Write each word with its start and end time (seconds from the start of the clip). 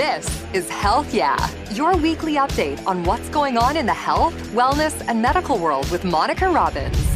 This 0.00 0.42
is 0.54 0.66
Health 0.70 1.12
Yeah, 1.12 1.36
your 1.74 1.94
weekly 1.94 2.36
update 2.36 2.82
on 2.86 3.04
what's 3.04 3.28
going 3.28 3.58
on 3.58 3.76
in 3.76 3.84
the 3.84 3.92
health, 3.92 4.32
wellness, 4.54 5.04
and 5.06 5.20
medical 5.20 5.58
world 5.58 5.90
with 5.90 6.04
Monica 6.04 6.48
Robbins. 6.48 7.09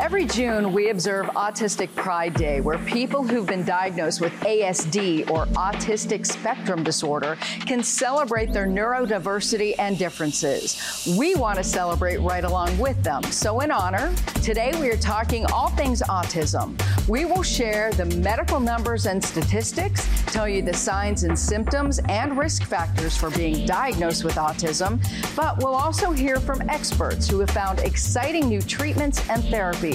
Every 0.00 0.24
June, 0.24 0.72
we 0.72 0.88
observe 0.88 1.26
Autistic 1.26 1.94
Pride 1.94 2.32
Day, 2.32 2.62
where 2.62 2.78
people 2.78 3.22
who've 3.22 3.46
been 3.46 3.64
diagnosed 3.64 4.22
with 4.22 4.32
ASD 4.40 5.28
or 5.28 5.44
autistic 5.48 6.24
spectrum 6.24 6.82
disorder 6.82 7.36
can 7.66 7.82
celebrate 7.82 8.50
their 8.50 8.66
neurodiversity 8.66 9.74
and 9.78 9.98
differences. 9.98 11.06
We 11.18 11.34
want 11.34 11.58
to 11.58 11.64
celebrate 11.64 12.16
right 12.20 12.44
along 12.44 12.78
with 12.78 13.00
them. 13.04 13.22
So, 13.24 13.60
in 13.60 13.70
honor, 13.70 14.10
today 14.42 14.72
we 14.80 14.88
are 14.88 14.96
talking 14.96 15.44
all 15.52 15.68
things 15.68 16.00
autism. 16.00 16.80
We 17.06 17.26
will 17.26 17.42
share 17.42 17.92
the 17.92 18.06
medical 18.06 18.58
numbers 18.58 19.04
and 19.04 19.22
statistics, 19.22 20.08
tell 20.32 20.48
you 20.48 20.62
the 20.62 20.72
signs 20.72 21.24
and 21.24 21.38
symptoms 21.38 22.00
and 22.08 22.38
risk 22.38 22.64
factors 22.64 23.18
for 23.18 23.28
being 23.32 23.66
diagnosed 23.66 24.24
with 24.24 24.36
autism, 24.36 24.98
but 25.36 25.58
we'll 25.58 25.74
also 25.74 26.10
hear 26.10 26.40
from 26.40 26.62
experts 26.70 27.28
who 27.28 27.38
have 27.40 27.50
found 27.50 27.80
exciting 27.80 28.48
new 28.48 28.62
treatments 28.62 29.28
and 29.28 29.42
therapies 29.42 29.89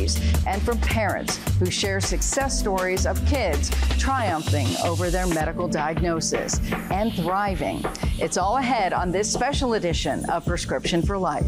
and 0.46 0.62
from 0.62 0.78
parents 0.80 1.40
who 1.60 1.72
share 1.72 2.02
success 2.02 2.60
stories 2.60 3.06
of 3.06 3.24
kids 3.26 3.70
triumphing 3.98 4.68
over 4.84 5.10
their 5.10 5.28
medical 5.28 5.68
diagnosis 5.68 6.60
and 6.92 7.14
thriving. 7.14 7.84
It's 8.20 8.38
all 8.38 8.58
ahead 8.58 8.94
on 8.94 9.12
this 9.12 9.32
special 9.32 9.74
edition 9.74 10.30
of 10.30 10.46
Prescription 10.46 11.02
for 11.02 11.18
Life. 11.18 11.46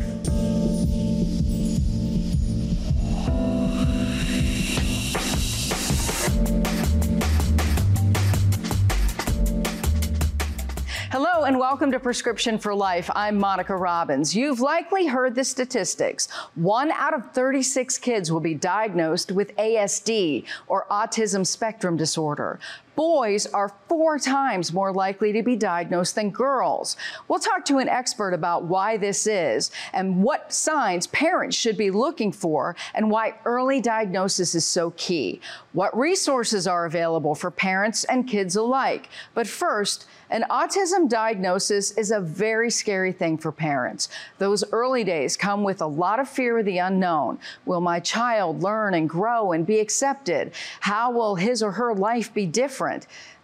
And 11.57 11.61
welcome 11.63 11.91
to 11.91 11.99
Prescription 11.99 12.59
for 12.59 12.75
Life. 12.75 13.09
I'm 13.15 13.35
Monica 13.35 13.75
Robbins. 13.75 14.35
You've 14.35 14.59
likely 14.59 15.07
heard 15.07 15.33
the 15.33 15.43
statistics. 15.43 16.27
One 16.53 16.91
out 16.91 17.15
of 17.15 17.31
36 17.33 17.97
kids 17.97 18.31
will 18.31 18.39
be 18.39 18.53
diagnosed 18.53 19.31
with 19.31 19.55
ASD 19.55 20.45
or 20.67 20.85
autism 20.91 21.43
spectrum 21.47 21.97
disorder 21.97 22.59
boys 22.97 23.45
are 23.45 23.71
four 23.87 24.17
times 24.17 24.73
more 24.73 24.91
likely 24.91 25.31
to 25.31 25.43
be 25.43 25.55
diagnosed 25.55 26.15
than 26.15 26.31
girls. 26.31 26.97
We'll 27.27 27.39
talk 27.39 27.63
to 27.65 27.77
an 27.77 27.87
expert 27.87 28.33
about 28.33 28.65
why 28.65 28.97
this 28.97 29.27
is 29.27 29.71
and 29.93 30.23
what 30.23 30.51
signs 30.51 31.07
parents 31.07 31.55
should 31.55 31.77
be 31.77 31.91
looking 31.91 32.31
for 32.31 32.75
and 32.95 33.09
why 33.09 33.35
early 33.45 33.79
diagnosis 33.79 34.55
is 34.55 34.65
so 34.65 34.91
key. 34.97 35.39
What 35.73 35.95
resources 35.95 36.67
are 36.67 36.85
available 36.85 37.35
for 37.35 37.51
parents 37.51 38.03
and 38.05 38.27
kids 38.27 38.55
alike. 38.55 39.09
But 39.35 39.47
first, 39.47 40.07
an 40.31 40.43
autism 40.49 41.07
diagnosis 41.07 41.91
is 41.91 42.11
a 42.11 42.19
very 42.19 42.69
scary 42.69 43.13
thing 43.13 43.37
for 43.37 43.51
parents. 43.51 44.09
Those 44.39 44.63
early 44.73 45.03
days 45.03 45.37
come 45.37 45.63
with 45.63 45.81
a 45.81 45.87
lot 45.87 46.19
of 46.19 46.27
fear 46.27 46.57
of 46.57 46.65
the 46.65 46.79
unknown. 46.79 47.37
Will 47.65 47.79
my 47.79 47.99
child 47.99 48.63
learn 48.63 48.95
and 48.95 49.07
grow 49.07 49.51
and 49.51 49.65
be 49.65 49.79
accepted? 49.79 50.51
How 50.79 51.11
will 51.11 51.35
his 51.35 51.61
or 51.61 51.71
her 51.71 51.93
life 51.93 52.33
be 52.33 52.47
different? 52.47 52.86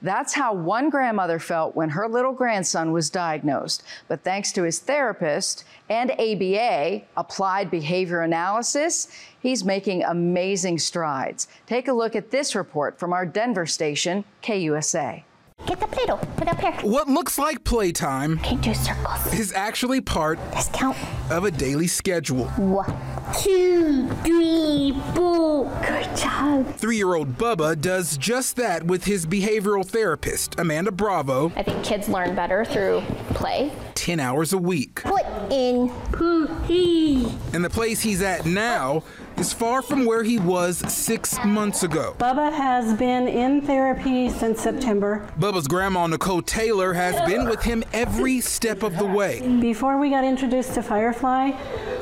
That's 0.02 0.34
how 0.34 0.54
one 0.54 0.90
grandmother 0.90 1.40
felt 1.40 1.76
when 1.76 1.90
her 1.90 2.08
little 2.08 2.34
grandson 2.34 2.92
was 2.92 3.10
diagnosed. 3.10 3.84
But 4.08 4.24
thanks 4.24 4.52
to 4.54 4.64
his 4.64 4.80
therapist 4.80 5.64
and 5.90 6.12
ABA, 6.12 7.02
Applied 7.16 7.72
Behavior 7.72 8.22
Analysis, 8.22 9.08
he's 9.40 9.64
making 9.64 10.04
amazing 10.04 10.80
strides. 10.80 11.48
Take 11.68 11.88
a 11.88 11.94
look 11.94 12.16
at 12.16 12.32
this 12.32 12.56
report 12.56 13.00
from 13.00 13.14
our 13.14 13.26
Denver 13.26 13.66
station, 13.66 14.26
KUSA. 14.42 15.24
Get 15.66 15.80
the 15.80 15.88
Play-Doh. 15.88 16.18
Put 16.18 16.48
it 16.48 16.50
up 16.50 16.60
here. 16.60 16.72
What 16.92 17.08
looks 17.08 17.38
like 17.38 17.64
playtime 17.64 18.40
do 18.62 18.74
circles. 18.74 19.34
is 19.34 19.54
actually 19.54 20.02
part 20.02 20.38
Let's 20.54 20.70
count. 20.70 20.98
of 21.32 21.46
a 21.46 21.52
daily 21.52 21.88
schedule. 21.88 22.46
One, 22.58 22.94
two, 23.42 24.10
three, 24.24 24.94
four. 25.16 25.66
Good 25.88 26.16
job. 26.18 26.76
Three 26.76 26.98
year 26.98 27.14
old 27.14 27.38
Bubba 27.38 27.80
does 27.80 28.18
just 28.18 28.56
that 28.58 28.84
with 28.84 29.06
his 29.06 29.26
behavioral 29.26 29.86
therapist, 29.86 30.60
Amanda 30.60 30.92
Bravo, 30.92 31.52
I 31.56 31.64
think 31.64 31.84
kids 31.84 32.10
learn 32.10 32.36
better 32.36 32.66
through 32.66 33.02
play. 33.30 33.72
10 33.96 34.20
hours 34.20 34.52
a 34.52 34.58
week. 34.58 35.02
Put 35.04 35.24
in 35.50 35.88
poohee. 36.12 37.32
And 37.54 37.64
the 37.64 37.70
place 37.70 38.02
he's 38.02 38.22
at 38.22 38.46
now 38.46 39.04
is 39.38 39.54
far 39.54 39.82
from 39.82 40.06
where 40.06 40.24
he 40.24 40.40
was 40.40 40.78
six 40.92 41.38
months 41.44 41.84
ago. 41.84 42.16
Bubba 42.20 42.52
has 42.52 42.94
been 42.98 43.28
in 43.28 43.62
therapy 43.62 44.30
since 44.30 44.62
September. 44.62 45.28
Bubba's 45.40 45.68
grandma, 45.68 46.08
Nicole 46.08 46.42
Taylor, 46.42 46.94
has 46.94 47.16
been 47.30 47.48
with 47.50 47.64
him 47.64 47.84
every 47.94 48.40
step 48.42 48.84
of 48.84 48.98
the 48.98 49.06
way. 49.06 49.42
Before 49.60 49.98
we 49.98 50.10
got 50.10 50.24
introduced 50.24 50.74
to 50.76 50.84
Firefly, 50.84 51.52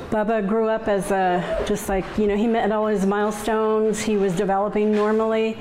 Bubba 0.10 0.48
grew 0.48 0.68
up 0.68 0.88
as 0.88 1.12
a, 1.12 1.64
just 1.68 1.88
like, 1.90 2.06
you 2.18 2.28
know, 2.28 2.36
he 2.36 2.48
met 2.48 2.72
all 2.72 2.88
his 2.88 3.06
milestones, 3.06 4.02
he 4.02 4.18
was 4.18 4.36
developing 4.36 4.92
normally, 4.92 5.58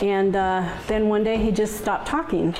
and 0.00 0.34
uh, 0.34 0.66
then 0.86 1.08
one 1.08 1.22
day 1.22 1.36
he 1.36 1.50
just 1.52 1.78
stopped 1.78 2.06
talking. 2.06 2.54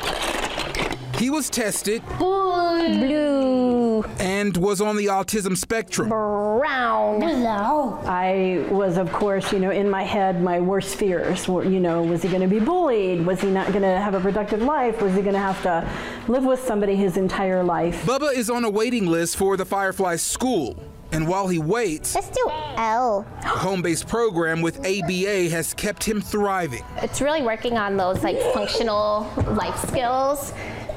He 1.18 1.30
was 1.30 1.48
tested 1.48 2.02
Blue. 2.18 3.83
And 4.18 4.56
was 4.56 4.80
on 4.80 4.96
the 4.96 5.06
autism 5.06 5.56
spectrum. 5.56 6.08
Brown. 6.08 7.20
Hello. 7.20 8.00
I 8.04 8.66
was, 8.70 8.96
of 8.96 9.12
course, 9.12 9.52
you 9.52 9.58
know, 9.60 9.70
in 9.70 9.88
my 9.88 10.02
head, 10.02 10.42
my 10.42 10.60
worst 10.60 10.96
fears 10.96 11.46
were, 11.46 11.64
you 11.64 11.80
know, 11.80 12.02
was 12.02 12.22
he 12.22 12.28
going 12.28 12.40
to 12.40 12.48
be 12.48 12.58
bullied? 12.60 13.24
Was 13.26 13.40
he 13.40 13.50
not 13.50 13.68
going 13.68 13.82
to 13.82 14.00
have 14.00 14.14
a 14.14 14.20
productive 14.20 14.62
life? 14.62 15.00
Was 15.02 15.14
he 15.14 15.20
going 15.20 15.34
to 15.34 15.38
have 15.38 15.62
to 15.62 15.88
live 16.26 16.44
with 16.44 16.60
somebody 16.60 16.96
his 16.96 17.16
entire 17.16 17.62
life? 17.62 18.04
Bubba 18.04 18.32
is 18.34 18.50
on 18.50 18.64
a 18.64 18.70
waiting 18.70 19.06
list 19.06 19.36
for 19.36 19.56
the 19.56 19.64
Firefly 19.64 20.16
School. 20.16 20.82
And 21.12 21.28
while 21.28 21.46
he 21.46 21.60
waits, 21.60 22.14
Let's 22.16 22.28
do 22.30 22.50
L. 22.76 23.24
a 23.42 23.46
home 23.46 23.82
based 23.82 24.08
program 24.08 24.62
with 24.62 24.78
ABA 24.80 25.48
has 25.50 25.72
kept 25.74 26.02
him 26.02 26.20
thriving. 26.20 26.82
It's 26.96 27.20
really 27.20 27.42
working 27.42 27.78
on 27.78 27.96
those 27.96 28.24
like 28.24 28.40
functional 28.52 29.30
life 29.50 29.76
skills 29.88 30.52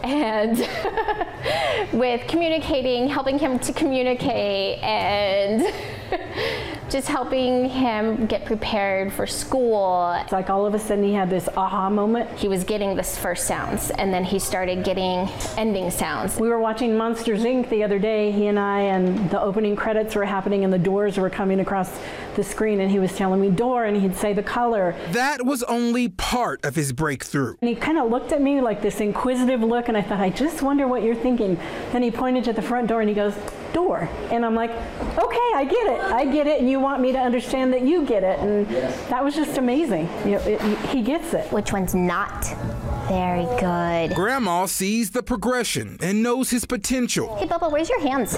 and 0.07 0.57
with 1.93 2.27
communicating, 2.27 3.09
helping 3.09 3.37
him 3.37 3.59
to 3.59 3.73
communicate 3.73 4.81
and 4.81 5.73
just 6.89 7.07
helping 7.07 7.69
him 7.69 8.25
get 8.27 8.45
prepared 8.45 9.11
for 9.11 9.27
school. 9.27 10.13
It's 10.21 10.31
like 10.31 10.49
all 10.49 10.65
of 10.65 10.73
a 10.73 10.79
sudden 10.79 11.03
he 11.03 11.13
had 11.13 11.29
this 11.29 11.49
aha 11.55 11.89
moment. 11.89 12.29
He 12.37 12.47
was 12.47 12.63
getting 12.63 12.95
this 12.95 13.17
first 13.17 13.45
sounds 13.45 13.89
and 13.91 14.13
then 14.13 14.23
he 14.23 14.39
started 14.39 14.83
getting 14.83 15.27
ending 15.57 15.91
sounds. 15.91 16.37
We 16.37 16.49
were 16.49 16.59
watching 16.59 16.97
Monsters 16.97 17.43
Inc. 17.43 17.69
the 17.69 17.83
other 17.83 17.99
day, 17.99 18.31
he 18.31 18.47
and 18.47 18.59
I, 18.59 18.81
and 18.81 19.29
the 19.29 19.41
opening 19.41 19.75
credits 19.75 20.15
were 20.15 20.25
happening 20.25 20.63
and 20.63 20.71
the 20.71 20.79
doors 20.79 21.17
were 21.17 21.29
coming 21.29 21.59
across 21.59 21.99
the 22.37 22.43
screen, 22.43 22.79
and 22.79 22.89
he 22.89 22.99
was 22.99 23.13
telling 23.15 23.41
me 23.41 23.49
door, 23.49 23.85
and 23.85 23.99
he'd 23.99 24.15
say 24.15 24.31
the 24.31 24.43
color. 24.43 24.95
That 25.11 25.45
was 25.45 25.63
only 25.63 26.07
part 26.07 26.63
of 26.63 26.75
his 26.75 26.93
breakthrough. 26.93 27.55
And 27.61 27.69
he 27.69 27.75
kind 27.75 27.97
of 27.97 28.09
looked 28.09 28.31
at 28.31 28.41
me 28.41 28.61
like 28.61 28.81
this 28.81 29.01
inquisitive 29.01 29.61
look, 29.61 29.89
and 29.89 29.97
I 29.97 30.01
thought, 30.01 30.21
I 30.21 30.29
just 30.29 30.61
wonder 30.61 30.87
what 30.87 31.03
you're 31.03 31.15
thinking. 31.15 31.59
Then 31.91 32.03
he 32.03 32.11
pointed 32.11 32.45
to 32.45 32.53
the 32.53 32.61
front 32.61 32.87
door 32.87 33.01
and 33.01 33.09
he 33.09 33.15
goes, 33.15 33.33
door. 33.73 34.09
And 34.31 34.45
I'm 34.45 34.55
like, 34.55 34.71
okay, 34.71 35.51
I 35.55 35.67
get 35.69 35.87
it. 35.87 35.99
I 35.99 36.25
get 36.25 36.47
it. 36.47 36.59
And 36.59 36.69
you 36.69 36.76
want 36.77 37.01
me 37.01 37.11
to 37.11 37.19
understand 37.19 37.73
that 37.73 37.81
you 37.81 38.05
get 38.05 38.23
it. 38.23 38.39
And 38.39 38.67
that 39.09 39.23
was 39.23 39.35
just 39.35 39.57
amazing. 39.57 40.09
You 40.25 40.31
know, 40.31 40.41
it, 40.45 40.61
he 40.89 41.01
gets 41.01 41.33
it. 41.33 41.51
Which 41.51 41.73
one's 41.73 41.93
not? 41.95 42.45
Very 43.07 43.45
good. 43.59 44.15
Grandma 44.15 44.65
sees 44.65 45.11
the 45.11 45.23
progression 45.23 45.97
and 46.01 46.21
knows 46.23 46.49
his 46.49 46.65
potential, 46.65 47.35
Hey, 47.37 47.47
Bubba, 47.47 47.71
where's 47.71 47.89
your 47.89 48.01
hands? 48.01 48.37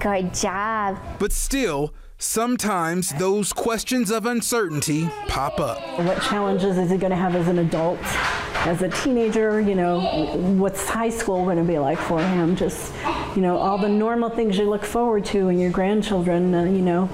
Good 0.00 0.32
job. 0.34 0.98
but 1.18 1.30
still, 1.30 1.92
sometimes 2.16 3.10
those 3.10 3.52
questions 3.52 4.10
of 4.10 4.24
uncertainty 4.24 5.08
pop 5.28 5.60
up. 5.60 5.78
What 6.00 6.22
challenges 6.22 6.78
is 6.78 6.90
he 6.90 6.96
going 6.96 7.10
to 7.10 7.16
have 7.16 7.34
as 7.36 7.48
an 7.48 7.58
adult? 7.58 7.98
As 8.66 8.82
a 8.82 8.88
teenager, 8.88 9.60
you 9.60 9.74
know, 9.74 10.00
what's 10.58 10.86
high 10.88 11.08
school 11.10 11.44
going 11.44 11.56
to 11.58 11.64
be 11.64 11.78
like 11.78 11.98
for 11.98 12.18
him? 12.22 12.56
Just, 12.56 12.92
you 13.36 13.42
know, 13.42 13.56
all 13.56 13.78
the 13.78 13.88
normal 13.88 14.28
things 14.30 14.58
you 14.58 14.68
look 14.68 14.84
forward 14.84 15.24
to 15.26 15.48
in 15.48 15.58
your 15.58 15.70
grandchildren, 15.70 16.54
uh, 16.54 16.64
you 16.64 16.82
know, 16.82 17.08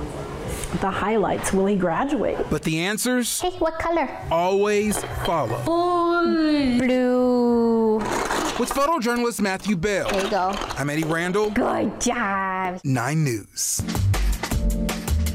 the 0.81 0.91
highlights. 0.91 1.53
Will 1.53 1.67
he 1.67 1.77
graduate? 1.77 2.39
But 2.51 2.63
the 2.63 2.81
answers 2.81 3.41
Hey, 3.41 3.51
what 3.59 3.79
color? 3.79 4.09
always 4.31 5.03
follow. 5.25 5.63
Blue. 6.79 7.97
With 8.59 8.71
photojournalist 8.71 9.41
Matthew 9.41 9.77
Bell, 9.77 10.09
There 10.11 10.25
you 10.25 10.31
go. 10.31 10.55
I'm 10.77 10.89
Eddie 10.91 11.05
Randall, 11.05 11.51
Good 11.51 12.01
job. 12.01 12.81
9 12.85 13.25
News. 13.25 13.83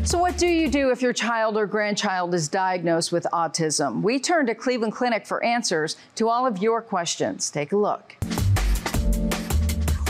So, 0.04 0.18
what 0.18 0.38
do 0.38 0.48
you 0.48 0.68
do 0.68 0.90
if 0.90 1.02
your 1.02 1.14
child 1.14 1.56
or 1.56 1.66
grandchild 1.68 2.34
is 2.34 2.50
diagnosed 2.50 3.12
with 3.12 3.26
autism? 3.32 4.02
We 4.02 4.20
turn 4.20 4.48
to 4.48 4.56
Cleveland 4.56 4.94
Clinic 4.94 5.26
for 5.28 5.42
answers 5.44 5.96
to 6.16 6.28
all 6.28 6.46
of 6.48 6.58
your 6.58 6.82
questions. 6.82 7.50
Take 7.52 7.72
a 7.72 7.78
look. 7.78 8.16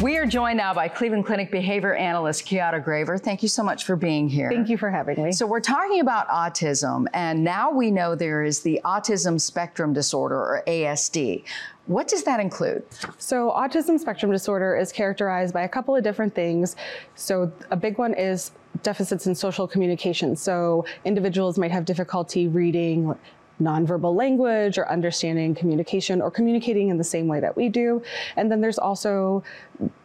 We 0.02 0.18
are 0.18 0.26
joined 0.26 0.58
now 0.58 0.74
by 0.74 0.88
Cleveland 0.88 1.28
Clinic 1.28 1.52
behavior 1.52 1.94
analyst 1.94 2.48
Kiara 2.48 2.84
Graver. 2.84 3.20
Thank 3.20 3.44
you 3.44 3.50
so 3.50 3.62
much 3.62 3.84
for 3.84 3.96
being 3.96 4.28
here. 4.28 4.50
Thank 4.50 4.68
you 4.68 4.76
for 4.76 4.90
having 4.90 5.24
me. 5.24 5.32
So, 5.32 5.46
we're 5.46 5.60
talking 5.60 6.00
about 6.00 6.28
autism, 6.28 7.06
and 7.14 7.44
now 7.44 7.70
we 7.70 7.92
know 7.92 8.16
there 8.16 8.42
is 8.42 8.62
the 8.62 8.82
autism 8.84 9.40
spectrum 9.40 9.94
disorder, 9.94 10.38
or 10.38 10.64
ASD. 10.66 11.44
What 11.86 12.08
does 12.08 12.24
that 12.24 12.40
include? 12.40 12.84
So, 13.20 13.52
autism 13.52 14.00
spectrum 14.00 14.32
disorder 14.32 14.76
is 14.76 14.92
characterized 14.92 15.54
by 15.54 15.64
a 15.64 15.70
couple 15.70 15.96
of 15.96 16.04
different 16.04 16.34
things. 16.34 16.76
So, 17.14 17.52
a 17.70 17.76
big 17.76 18.00
one 18.00 18.16
is 18.16 18.52
deficits 18.82 19.28
in 19.28 19.36
social 19.36 19.68
communication. 19.68 20.36
So, 20.36 20.84
individuals 21.06 21.60
might 21.60 21.72
have 21.72 21.86
difficulty 21.86 22.48
reading 22.48 23.16
nonverbal 23.62 24.16
language 24.16 24.78
or 24.78 24.90
understanding 24.90 25.54
communication 25.56 26.22
or 26.22 26.32
communicating 26.32 26.90
in 26.90 26.98
the 26.98 27.04
same 27.04 27.28
way 27.28 27.40
that 27.40 27.56
we 27.56 27.70
do. 27.70 28.02
And 28.36 28.52
then 28.52 28.62
there's 28.62 28.80
also 28.80 29.44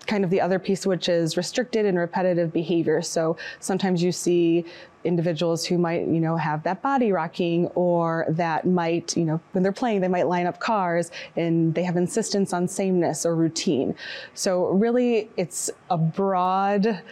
kind 0.06 0.24
of 0.24 0.30
the 0.30 0.40
other 0.40 0.58
piece, 0.58 0.86
which 0.86 1.08
is 1.08 1.36
restricted 1.36 1.86
and 1.86 1.98
repetitive 1.98 2.52
behavior. 2.52 3.02
So 3.02 3.36
sometimes 3.58 4.02
you 4.02 4.12
see 4.12 4.64
individuals 5.04 5.64
who 5.64 5.78
might, 5.78 6.06
you 6.06 6.20
know, 6.20 6.36
have 6.36 6.62
that 6.64 6.82
body 6.82 7.12
rocking 7.12 7.66
or 7.68 8.26
that 8.28 8.66
might, 8.66 9.16
you 9.16 9.24
know, 9.24 9.40
when 9.52 9.62
they're 9.62 9.72
playing, 9.72 10.00
they 10.00 10.08
might 10.08 10.26
line 10.26 10.46
up 10.46 10.60
cars 10.60 11.10
and 11.36 11.74
they 11.74 11.82
have 11.82 11.96
insistence 11.96 12.52
on 12.52 12.68
sameness 12.68 13.24
or 13.24 13.34
routine. 13.34 13.94
So 14.34 14.66
really 14.66 15.30
it's 15.36 15.70
a 15.90 15.98
broad 15.98 17.02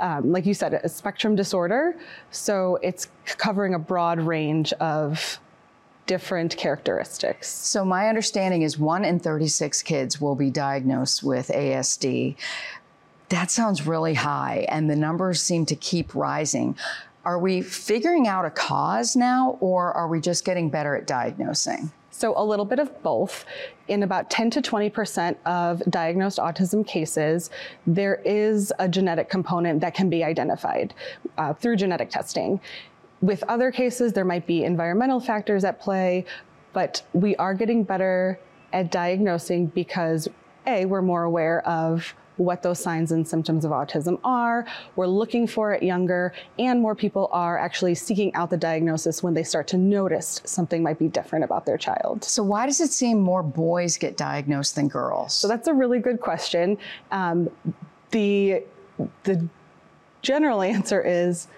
um, 0.00 0.32
like 0.32 0.44
you 0.44 0.54
said, 0.54 0.74
a 0.74 0.88
spectrum 0.88 1.36
disorder. 1.36 1.96
So 2.32 2.80
it's 2.82 3.08
covering 3.26 3.74
a 3.74 3.78
broad 3.78 4.20
range 4.20 4.72
of 4.74 5.38
different 6.06 6.56
characteristics. 6.56 7.48
So, 7.48 7.84
my 7.84 8.08
understanding 8.08 8.62
is 8.62 8.78
one 8.78 9.04
in 9.04 9.18
36 9.18 9.82
kids 9.82 10.20
will 10.20 10.34
be 10.34 10.50
diagnosed 10.50 11.22
with 11.22 11.48
ASD. 11.48 12.36
That 13.30 13.50
sounds 13.50 13.86
really 13.86 14.14
high, 14.14 14.66
and 14.68 14.90
the 14.90 14.96
numbers 14.96 15.40
seem 15.40 15.66
to 15.66 15.76
keep 15.76 16.14
rising. 16.14 16.76
Are 17.24 17.38
we 17.38 17.62
figuring 17.62 18.28
out 18.28 18.44
a 18.44 18.50
cause 18.50 19.16
now, 19.16 19.56
or 19.60 19.92
are 19.92 20.08
we 20.08 20.20
just 20.20 20.44
getting 20.44 20.68
better 20.68 20.94
at 20.94 21.06
diagnosing? 21.06 21.90
So, 22.10 22.34
a 22.36 22.44
little 22.44 22.64
bit 22.64 22.78
of 22.78 23.02
both. 23.02 23.44
In 23.88 24.02
about 24.02 24.30
10 24.30 24.50
to 24.50 24.62
20% 24.62 25.36
of 25.46 25.82
diagnosed 25.90 26.38
autism 26.38 26.86
cases, 26.86 27.50
there 27.86 28.22
is 28.24 28.72
a 28.78 28.88
genetic 28.88 29.28
component 29.28 29.80
that 29.80 29.94
can 29.94 30.08
be 30.08 30.22
identified 30.22 30.94
uh, 31.38 31.54
through 31.54 31.76
genetic 31.76 32.10
testing. 32.10 32.60
With 33.24 33.42
other 33.44 33.72
cases, 33.72 34.12
there 34.12 34.26
might 34.26 34.46
be 34.46 34.64
environmental 34.64 35.18
factors 35.18 35.64
at 35.64 35.80
play, 35.80 36.26
but 36.74 37.02
we 37.14 37.34
are 37.36 37.54
getting 37.54 37.82
better 37.82 38.38
at 38.74 38.90
diagnosing 38.92 39.68
because 39.68 40.28
A, 40.66 40.84
we're 40.84 41.00
more 41.00 41.22
aware 41.22 41.66
of 41.66 42.14
what 42.36 42.62
those 42.62 42.78
signs 42.78 43.12
and 43.12 43.26
symptoms 43.26 43.64
of 43.64 43.70
autism 43.70 44.20
are. 44.24 44.66
We're 44.94 45.06
looking 45.06 45.46
for 45.46 45.72
it 45.72 45.82
younger, 45.82 46.34
and 46.58 46.82
more 46.82 46.94
people 46.94 47.30
are 47.32 47.56
actually 47.56 47.94
seeking 47.94 48.34
out 48.34 48.50
the 48.50 48.58
diagnosis 48.58 49.22
when 49.22 49.32
they 49.32 49.42
start 49.42 49.68
to 49.68 49.78
notice 49.78 50.42
something 50.44 50.82
might 50.82 50.98
be 50.98 51.08
different 51.08 51.46
about 51.46 51.64
their 51.64 51.78
child. 51.78 52.24
So, 52.24 52.42
why 52.42 52.66
does 52.66 52.78
it 52.82 52.90
seem 52.90 53.22
more 53.22 53.42
boys 53.42 53.96
get 53.96 54.18
diagnosed 54.18 54.74
than 54.74 54.86
girls? 54.86 55.32
So, 55.32 55.48
that's 55.48 55.66
a 55.66 55.72
really 55.72 55.98
good 55.98 56.20
question. 56.20 56.76
Um, 57.10 57.48
the, 58.10 58.64
the 59.22 59.48
general 60.20 60.60
answer 60.76 61.00
is 61.00 61.48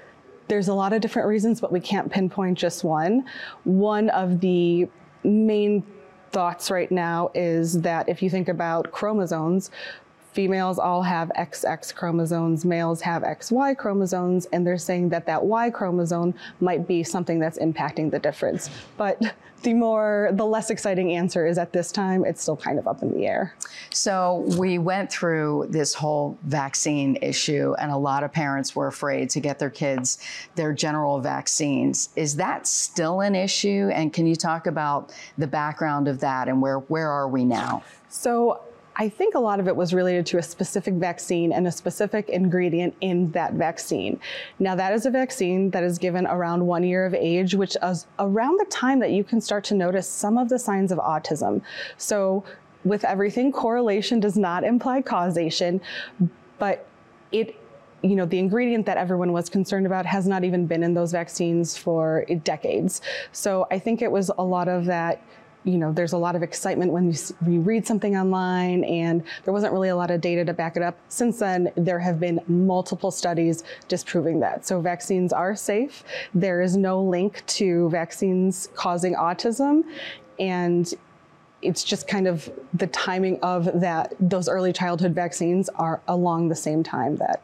there's 0.49 0.69
a 0.69 0.75
lot 0.75 0.93
of 0.93 1.01
different 1.01 1.29
reasons, 1.29 1.61
but 1.61 1.73
we 1.73 1.81
can't 1.81 2.11
pinpoint 2.11 2.59
just 2.59 2.85
one. 2.85 3.25
One 3.65 4.11
of 4.11 4.41
the 4.41 4.89
main 5.25 5.83
thoughts 6.31 6.71
right 6.71 6.91
now 6.91 7.31
is 7.35 7.81
that 7.81 8.09
if 8.09 8.23
you 8.23 8.31
think 8.31 8.49
about 8.49 8.93
chromosomes, 8.93 9.71
females 10.37 10.79
all 10.79 11.03
have 11.03 11.33
XX 11.39 11.95
chromosomes, 11.95 12.67
males 12.67 13.01
have 13.01 13.23
XY 13.23 13.75
chromosomes, 13.79 14.45
and 14.53 14.67
they're 14.67 14.77
saying 14.77 15.09
that 15.09 15.25
that 15.25 15.43
Y 15.43 15.71
chromosome 15.71 16.35
might 16.61 16.87
be 16.87 17.03
something 17.03 17.39
that's 17.41 17.59
impacting 17.59 18.11
the 18.11 18.19
difference. 18.19 18.69
But 18.99 19.19
the 19.63 19.73
more, 19.73 20.29
the 20.35 20.45
less 20.45 20.69
exciting 20.69 21.13
answer 21.13 21.47
is 21.47 21.57
at 21.57 21.73
this 21.73 21.91
time, 21.91 22.27
it's 22.27 22.43
still 22.43 22.57
kind 22.57 22.79
of 22.79 22.87
up 22.87 23.03
in 23.03 23.15
the 23.15 23.27
air. 23.27 23.55
So 23.91 24.45
we 24.59 24.77
went 24.77 25.11
through 25.11 25.69
this 25.71 25.95
whole 25.95 26.37
vaccine 26.43 27.17
issue, 27.23 27.75
and 27.79 27.91
a 27.91 27.97
lot 27.97 28.23
of 28.23 28.31
parents 28.31 28.77
were 28.77 28.89
afraid 28.89 29.31
to 29.31 29.41
get 29.41 29.59
their 29.59 29.71
kids 29.71 30.19
their 30.55 30.75
general 30.75 31.19
vaccines. 31.19 32.11
Is 32.15 32.37
that 32.37 32.67
still 32.67 33.23
an 33.23 33.35
issue? 33.35 33.89
And 33.91 34.13
can 34.13 34.27
you 34.27 34.37
talk 34.37 34.67
about 34.67 35.15
the 35.39 35.47
background 35.47 36.09
of 36.09 36.21
that 36.21 36.47
and 36.49 36.61
where, 36.61 36.81
where 36.81 37.11
are 37.11 37.27
we 37.27 37.43
now? 37.43 37.83
So 38.11 38.61
I 38.99 39.11
think 39.11 39.35
a 39.35 39.39
lot 39.39 39.61
of 39.61 39.69
it 39.69 39.77
was 39.77 39.93
related 39.93 40.25
to 40.27 40.39
a 40.39 40.43
specific 40.43 40.95
vaccine 40.95 41.53
and 41.53 41.67
a 41.67 41.73
specific 41.73 42.31
ingredient 42.31 42.95
in 43.03 43.31
that 43.33 43.53
vaccine. 43.53 44.19
Now, 44.59 44.75
that 44.75 44.93
is 44.95 45.05
a 45.05 45.11
vaccine 45.11 45.71
that 45.71 45.85
is 45.85 45.99
given 45.99 46.27
around 46.27 46.67
one 46.67 46.83
year 46.83 47.05
of 47.05 47.13
age, 47.13 47.55
which 47.55 47.77
is 47.83 48.07
around 48.19 48.59
the 48.59 48.65
time 48.71 48.99
that 49.01 49.11
you 49.11 49.23
can 49.23 49.41
start 49.41 49.65
to 49.65 49.75
notice 49.75 50.09
some 50.09 50.39
of 50.39 50.49
the 50.49 50.59
signs 50.59 50.93
of 50.93 50.99
autism. 50.99 51.61
So, 51.99 52.43
with 52.85 53.05
everything, 53.05 53.53
correlation 53.53 54.21
does 54.21 54.39
not 54.39 54.65
imply 54.65 55.03
causation, 55.03 55.81
but 56.59 56.87
it 57.33 57.57
you 58.03 58.15
know, 58.15 58.27
the 58.27 58.39
ingredient 58.39 58.87
that 58.87 58.99
everyone 58.99 59.33
was 59.33 59.49
concerned 59.49 59.87
about 59.87 60.07
has 60.07 60.29
not 60.29 60.45
even 60.45 60.67
been 60.67 60.83
in 60.83 60.95
those 60.95 61.11
vaccines 61.13 61.77
for 61.77 62.25
decades. 62.45 63.01
So 63.33 63.67
I 63.71 63.79
think 63.79 64.03
it 64.03 64.13
was 64.13 64.31
a 64.39 64.45
lot 64.45 64.69
of 64.69 64.85
that 64.85 65.23
you 65.67 65.79
know, 65.79 65.93
there's 65.93 66.13
a 66.13 66.19
lot 66.19 66.37
of 66.37 66.45
excitement 66.45 66.93
when 66.93 67.11
you, 67.11 67.19
you, 67.45 67.61
read 67.61 67.85
something 67.85 68.17
online, 68.17 68.85
and 68.85 69.25
there 69.45 69.53
wasn't 69.53 69.73
really 69.73 69.89
a 69.89 69.97
lot 69.97 70.13
of 70.13 70.21
data 70.21 70.45
to 70.45 70.55
back 70.55 70.77
it 70.77 70.83
up. 70.83 70.97
Since 71.09 71.41
then, 71.41 71.73
there 71.75 71.99
have 71.99 72.21
been 72.21 72.41
multiple 72.47 73.11
studies 73.11 73.65
disproving 73.89 74.39
that. 74.41 74.65
So 74.65 74.81
vaccines 74.81 75.33
are 75.33 75.57
safe. 75.57 76.05
There 76.35 76.63
is 76.63 76.77
no 76.77 77.03
link 77.03 77.45
to 77.47 77.91
vaccines 77.91 78.69
causing 78.75 79.17
autism, 79.17 79.83
and 80.39 80.95
it's 81.63 81.83
just 81.83 82.07
kind 82.07 82.29
of 82.29 82.49
the 82.73 82.87
timing 82.87 83.41
of 83.41 83.81
that. 83.81 84.15
Those 84.21 84.49
early 84.49 84.73
childhood 84.73 85.17
vaccines 85.17 85.69
are 85.71 86.01
along 86.07 86.49
the 86.49 86.55
same 86.55 86.85
time 86.85 87.17
that 87.17 87.43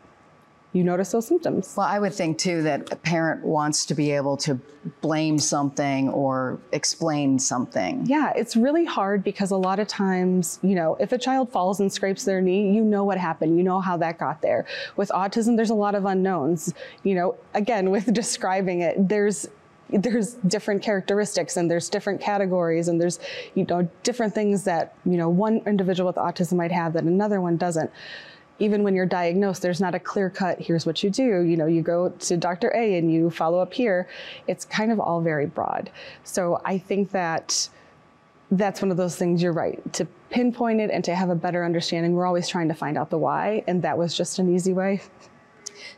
you 0.72 0.82
notice 0.82 1.12
those 1.12 1.26
symptoms. 1.26 1.74
Well, 1.76 1.86
I 1.86 1.98
would 1.98 2.14
think 2.14 2.38
too 2.38 2.62
that 2.62 2.90
a 2.92 2.96
parent 2.96 3.44
wants 3.44 3.84
to 3.86 3.94
be 3.94 4.10
able 4.12 4.36
to 4.38 4.58
blame 5.00 5.38
something 5.38 6.08
or 6.08 6.58
explain 6.72 7.38
something. 7.38 8.04
Yeah, 8.06 8.32
it's 8.34 8.56
really 8.56 8.84
hard 8.84 9.22
because 9.22 9.50
a 9.50 9.56
lot 9.56 9.78
of 9.78 9.86
times, 9.86 10.58
you 10.62 10.74
know, 10.74 10.96
if 10.98 11.12
a 11.12 11.18
child 11.18 11.50
falls 11.52 11.80
and 11.80 11.92
scrapes 11.92 12.24
their 12.24 12.40
knee, 12.40 12.74
you 12.74 12.82
know 12.82 13.04
what 13.04 13.18
happened, 13.18 13.56
you 13.56 13.62
know 13.62 13.80
how 13.80 13.96
that 13.98 14.18
got 14.18 14.40
there. 14.40 14.66
With 14.96 15.10
autism, 15.10 15.56
there's 15.56 15.70
a 15.70 15.74
lot 15.74 15.94
of 15.94 16.06
unknowns. 16.06 16.72
You 17.02 17.14
know, 17.14 17.36
again, 17.54 17.90
with 17.90 18.12
describing 18.14 18.80
it, 18.80 19.08
there's 19.08 19.48
there's 19.90 20.34
different 20.46 20.82
characteristics 20.82 21.58
and 21.58 21.70
there's 21.70 21.90
different 21.90 22.18
categories 22.18 22.88
and 22.88 22.98
there's 22.98 23.18
you 23.54 23.66
know 23.66 23.86
different 24.02 24.34
things 24.34 24.64
that 24.64 24.94
you 25.04 25.18
know 25.18 25.28
one 25.28 25.60
individual 25.66 26.06
with 26.06 26.16
autism 26.16 26.54
might 26.54 26.72
have 26.72 26.94
that 26.94 27.02
another 27.02 27.42
one 27.42 27.58
doesn't 27.58 27.90
even 28.58 28.82
when 28.82 28.94
you're 28.94 29.06
diagnosed, 29.06 29.62
there's 29.62 29.80
not 29.80 29.94
a 29.94 29.98
clear 29.98 30.30
cut, 30.30 30.60
here's 30.60 30.86
what 30.86 31.02
you 31.02 31.10
do. 31.10 31.40
You 31.40 31.56
know, 31.56 31.66
you 31.66 31.82
go 31.82 32.10
to 32.10 32.36
Dr. 32.36 32.72
A 32.74 32.98
and 32.98 33.12
you 33.12 33.30
follow 33.30 33.58
up 33.58 33.72
here. 33.72 34.08
It's 34.46 34.64
kind 34.64 34.92
of 34.92 35.00
all 35.00 35.20
very 35.20 35.46
broad. 35.46 35.90
So 36.24 36.60
I 36.64 36.78
think 36.78 37.10
that 37.10 37.68
that's 38.52 38.82
one 38.82 38.90
of 38.90 38.96
those 38.96 39.16
things 39.16 39.42
you're 39.42 39.52
right 39.52 39.80
to 39.94 40.04
pinpoint 40.30 40.80
it 40.80 40.90
and 40.90 41.02
to 41.04 41.14
have 41.14 41.30
a 41.30 41.34
better 41.34 41.64
understanding. 41.64 42.14
We're 42.14 42.26
always 42.26 42.48
trying 42.48 42.68
to 42.68 42.74
find 42.74 42.98
out 42.98 43.10
the 43.10 43.18
why, 43.18 43.64
and 43.66 43.82
that 43.82 43.96
was 43.96 44.14
just 44.14 44.38
an 44.38 44.54
easy 44.54 44.72
way. 44.72 45.00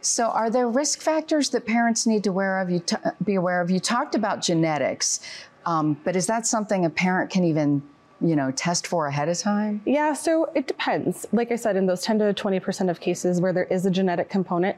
So, 0.00 0.26
are 0.26 0.50
there 0.50 0.68
risk 0.68 1.00
factors 1.00 1.50
that 1.50 1.66
parents 1.66 2.06
need 2.06 2.24
to 2.24 2.30
aware 2.30 2.60
of? 2.60 2.70
You 2.70 2.82
be 3.24 3.34
aware 3.34 3.60
of. 3.60 3.70
You 3.70 3.80
talked 3.80 4.14
about 4.14 4.40
genetics, 4.40 5.20
um, 5.66 6.00
but 6.04 6.14
is 6.14 6.26
that 6.26 6.46
something 6.46 6.84
a 6.84 6.90
parent 6.90 7.30
can 7.30 7.44
even 7.44 7.82
you 8.20 8.36
know, 8.36 8.50
test 8.52 8.86
for 8.86 9.06
ahead 9.06 9.28
of 9.28 9.38
time? 9.38 9.82
Yeah, 9.84 10.12
so 10.12 10.50
it 10.54 10.66
depends. 10.66 11.26
Like 11.32 11.52
I 11.52 11.56
said, 11.56 11.76
in 11.76 11.86
those 11.86 12.02
10 12.02 12.18
to 12.20 12.34
20% 12.34 12.90
of 12.90 13.00
cases 13.00 13.40
where 13.40 13.52
there 13.52 13.64
is 13.64 13.86
a 13.86 13.90
genetic 13.90 14.28
component, 14.30 14.76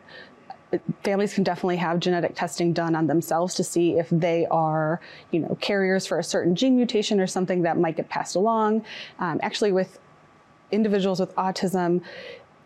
families 1.05 1.35
can 1.35 1.45
definitely 1.45 1.76
have 1.76 2.00
genetic 2.00 2.35
testing 2.35 2.73
done 2.73 2.95
on 2.95 3.07
themselves 3.07 3.55
to 3.55 3.64
see 3.64 3.99
if 3.99 4.09
they 4.11 4.47
are, 4.47 5.00
you 5.31 5.40
know, 5.40 5.57
carriers 5.61 6.07
for 6.07 6.19
a 6.19 6.25
certain 6.25 6.55
gene 6.55 6.76
mutation 6.76 7.21
or 7.21 7.26
something 7.26 7.62
that 7.62 7.78
might 7.78 7.97
get 7.97 8.09
passed 8.09 8.37
along. 8.37 8.85
Um, 9.19 9.38
actually, 9.43 9.73
with 9.73 9.99
individuals 10.73 11.21
with 11.21 11.35
autism, 11.37 12.02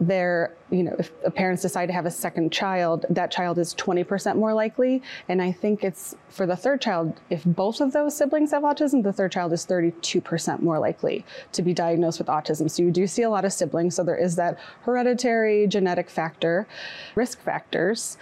they're, 0.00 0.54
you 0.70 0.82
know, 0.82 0.96
if 0.98 1.12
parents 1.34 1.60
decide 1.60 1.86
to 1.86 1.92
have 1.92 2.06
a 2.06 2.10
second 2.10 2.50
child, 2.50 3.04
that 3.10 3.30
child 3.30 3.58
is 3.58 3.74
20% 3.74 4.36
more 4.36 4.54
likely. 4.54 5.02
And 5.28 5.42
I 5.42 5.52
think 5.52 5.84
it's 5.84 6.16
for 6.30 6.46
the 6.46 6.56
third 6.56 6.80
child, 6.80 7.20
if 7.28 7.44
both 7.44 7.82
of 7.82 7.92
those 7.92 8.16
siblings 8.16 8.52
have 8.52 8.62
autism, 8.62 9.02
the 9.02 9.12
third 9.12 9.30
child 9.30 9.52
is 9.52 9.66
32% 9.66 10.62
more 10.62 10.78
likely 10.78 11.24
to 11.52 11.60
be 11.60 11.74
diagnosed 11.74 12.18
with 12.18 12.28
autism. 12.28 12.70
So 12.70 12.82
you 12.82 12.90
do 12.90 13.06
see 13.06 13.22
a 13.22 13.30
lot 13.30 13.44
of 13.44 13.52
siblings. 13.52 13.94
So 13.94 14.02
there 14.02 14.16
is 14.16 14.36
that 14.36 14.58
hereditary 14.82 15.66
genetic 15.66 16.08
factor, 16.08 16.66
risk 17.14 17.42
factors. 17.42 18.16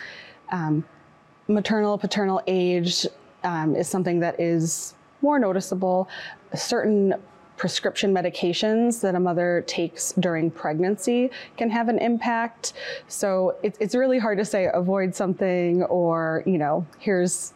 Um, 0.51 0.85
maternal, 1.47 1.97
paternal 1.97 2.43
age 2.49 3.07
um, 3.45 3.77
is 3.77 3.89
something 3.89 4.19
that 4.21 4.41
is 4.41 4.95
more 5.23 5.39
noticeable. 5.39 6.09
Certain 6.55 7.15
prescription 7.59 8.15
medications 8.15 9.01
that 9.03 9.15
a 9.15 9.21
mother 9.21 9.65
takes 9.67 10.13
during 10.13 10.51
pregnancy 10.51 11.31
can 11.59 11.69
have 11.69 11.89
an 11.89 11.99
impact. 11.99 12.73
So 13.09 13.57
it, 13.63 13.77
it's 13.81 13.95
really 13.95 14.19
hard 14.19 14.39
to 14.39 14.45
say 14.45 14.71
avoid 14.73 15.15
something 15.15 15.83
or, 15.85 16.43
you 16.47 16.57
know, 16.57 16.87
here's 16.99 17.53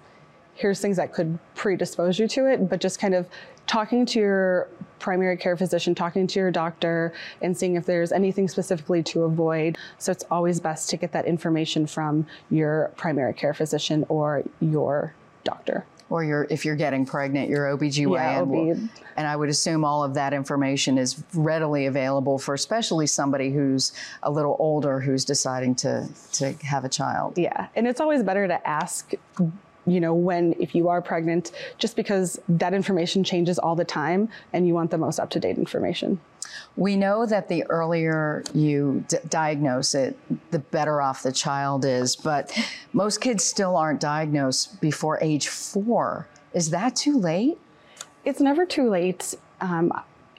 here's 0.54 0.80
things 0.80 0.98
that 0.98 1.14
could 1.14 1.38
predispose 1.54 2.18
you 2.18 2.28
to 2.28 2.46
it, 2.46 2.68
but 2.68 2.78
just 2.78 2.98
kind 2.98 3.14
of 3.14 3.26
talking 3.66 4.04
to 4.04 4.18
your 4.18 4.68
primary 4.98 5.36
care 5.36 5.56
physician, 5.56 5.94
talking 5.94 6.26
to 6.26 6.38
your 6.38 6.50
doctor, 6.50 7.12
and 7.40 7.56
seeing 7.56 7.76
if 7.76 7.86
there's 7.86 8.12
anything 8.12 8.46
specifically 8.46 9.02
to 9.02 9.22
avoid. 9.22 9.78
So 9.98 10.12
it's 10.12 10.24
always 10.30 10.60
best 10.60 10.90
to 10.90 10.98
get 10.98 11.12
that 11.12 11.24
information 11.24 11.86
from 11.86 12.26
your 12.50 12.92
primary 12.96 13.32
care 13.32 13.54
physician 13.54 14.04
or 14.10 14.44
your 14.60 15.14
doctor. 15.42 15.86
Or 16.12 16.22
your, 16.22 16.46
if 16.50 16.66
you're 16.66 16.76
getting 16.76 17.06
pregnant, 17.06 17.48
your 17.48 17.74
OBGYN. 17.74 18.12
Yeah, 18.12 18.42
OB. 18.42 18.48
will- 18.48 18.88
and 19.16 19.26
I 19.26 19.34
would 19.34 19.48
assume 19.48 19.82
all 19.82 20.04
of 20.04 20.12
that 20.12 20.34
information 20.34 20.98
is 20.98 21.22
readily 21.32 21.86
available 21.86 22.38
for 22.38 22.52
especially 22.52 23.06
somebody 23.06 23.50
who's 23.50 23.92
a 24.22 24.30
little 24.30 24.54
older 24.58 25.00
who's 25.00 25.24
deciding 25.24 25.74
to, 25.76 26.06
to 26.32 26.52
have 26.64 26.84
a 26.84 26.88
child. 26.90 27.38
Yeah, 27.38 27.68
and 27.74 27.86
it's 27.86 28.00
always 28.00 28.22
better 28.22 28.46
to 28.46 28.68
ask, 28.68 29.12
you 29.86 30.00
know, 30.00 30.12
when 30.12 30.54
if 30.60 30.74
you 30.74 30.88
are 30.90 31.00
pregnant, 31.00 31.52
just 31.78 31.96
because 31.96 32.38
that 32.46 32.74
information 32.74 33.24
changes 33.24 33.58
all 33.58 33.74
the 33.74 33.84
time 33.84 34.28
and 34.52 34.66
you 34.66 34.74
want 34.74 34.90
the 34.90 34.98
most 34.98 35.18
up 35.18 35.30
to 35.30 35.40
date 35.40 35.56
information. 35.56 36.20
We 36.76 36.96
know 36.96 37.26
that 37.26 37.48
the 37.48 37.64
earlier 37.64 38.42
you 38.54 39.04
d- 39.08 39.18
diagnose 39.28 39.94
it, 39.94 40.18
the 40.50 40.58
better 40.58 41.00
off 41.00 41.22
the 41.22 41.32
child 41.32 41.84
is, 41.84 42.16
but 42.16 42.56
most 42.92 43.20
kids 43.20 43.44
still 43.44 43.76
aren't 43.76 44.00
diagnosed 44.00 44.80
before 44.80 45.18
age 45.20 45.48
four. 45.48 46.26
Is 46.54 46.70
that 46.70 46.96
too 46.96 47.18
late? 47.18 47.58
It's 48.24 48.40
never 48.40 48.66
too 48.66 48.88
late. 48.88 49.34
Um, 49.60 49.92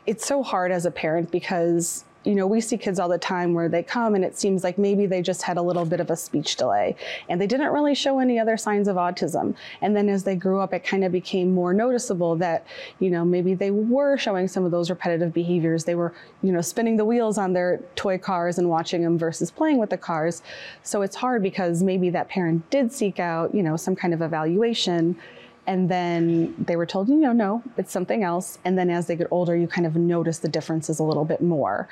it's 0.05 0.25
so 0.25 0.43
hard 0.43 0.71
as 0.71 0.85
a 0.85 0.91
parent 0.91 1.31
because 1.31 2.03
you 2.23 2.35
know 2.35 2.47
we 2.47 2.61
see 2.61 2.77
kids 2.77 2.99
all 2.99 3.09
the 3.09 3.17
time 3.17 3.53
where 3.53 3.67
they 3.67 3.83
come 3.83 4.15
and 4.15 4.23
it 4.23 4.37
seems 4.37 4.63
like 4.63 4.77
maybe 4.77 5.05
they 5.05 5.21
just 5.21 5.41
had 5.41 5.57
a 5.57 5.61
little 5.61 5.85
bit 5.85 5.99
of 5.99 6.09
a 6.09 6.15
speech 6.15 6.55
delay 6.55 6.95
and 7.29 7.39
they 7.39 7.47
didn't 7.47 7.71
really 7.71 7.95
show 7.95 8.19
any 8.19 8.39
other 8.39 8.57
signs 8.57 8.87
of 8.87 8.95
autism. 8.95 9.55
And 9.81 9.95
then 9.95 10.09
as 10.09 10.23
they 10.23 10.35
grew 10.35 10.59
up 10.59 10.73
it 10.73 10.83
kind 10.83 11.03
of 11.03 11.11
became 11.11 11.53
more 11.53 11.73
noticeable 11.73 12.35
that 12.37 12.65
you 12.99 13.09
know 13.09 13.25
maybe 13.25 13.53
they 13.53 13.71
were 13.71 14.17
showing 14.17 14.47
some 14.47 14.65
of 14.65 14.71
those 14.71 14.89
repetitive 14.89 15.33
behaviors. 15.33 15.83
They 15.83 15.95
were 15.95 16.13
you 16.41 16.51
know 16.51 16.61
spinning 16.61 16.97
the 16.97 17.05
wheels 17.05 17.37
on 17.37 17.53
their 17.53 17.79
toy 17.95 18.17
cars 18.17 18.57
and 18.57 18.69
watching 18.69 19.03
them 19.03 19.17
versus 19.17 19.51
playing 19.51 19.77
with 19.77 19.89
the 19.89 19.97
cars. 19.97 20.41
So 20.83 21.01
it's 21.01 21.15
hard 21.15 21.43
because 21.43 21.83
maybe 21.83 22.09
that 22.11 22.29
parent 22.29 22.69
did 22.69 22.91
seek 22.91 23.19
out 23.19 23.53
you 23.53 23.63
know 23.63 23.75
some 23.75 23.95
kind 23.95 24.13
of 24.13 24.21
evaluation 24.21 25.17
and 25.65 25.89
then 25.89 26.53
they 26.57 26.75
were 26.75 26.85
told, 26.85 27.07
you 27.07 27.15
know, 27.15 27.31
no, 27.31 27.63
it's 27.77 27.91
something 27.91 28.23
else. 28.23 28.59
And 28.65 28.77
then 28.77 28.89
as 28.89 29.07
they 29.07 29.15
get 29.15 29.27
older, 29.31 29.55
you 29.55 29.67
kind 29.67 29.87
of 29.87 29.95
notice 29.95 30.39
the 30.39 30.49
differences 30.49 30.99
a 30.99 31.03
little 31.03 31.25
bit 31.25 31.41
more. 31.41 31.87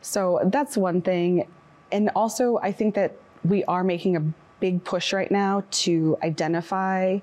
So 0.00 0.40
that's 0.44 0.76
one 0.76 1.02
thing. 1.02 1.48
And 1.90 2.10
also, 2.14 2.58
I 2.58 2.72
think 2.72 2.94
that 2.94 3.16
we 3.44 3.64
are 3.64 3.82
making 3.82 4.16
a 4.16 4.22
big 4.60 4.82
push 4.84 5.12
right 5.12 5.30
now 5.30 5.64
to 5.70 6.16
identify 6.22 7.18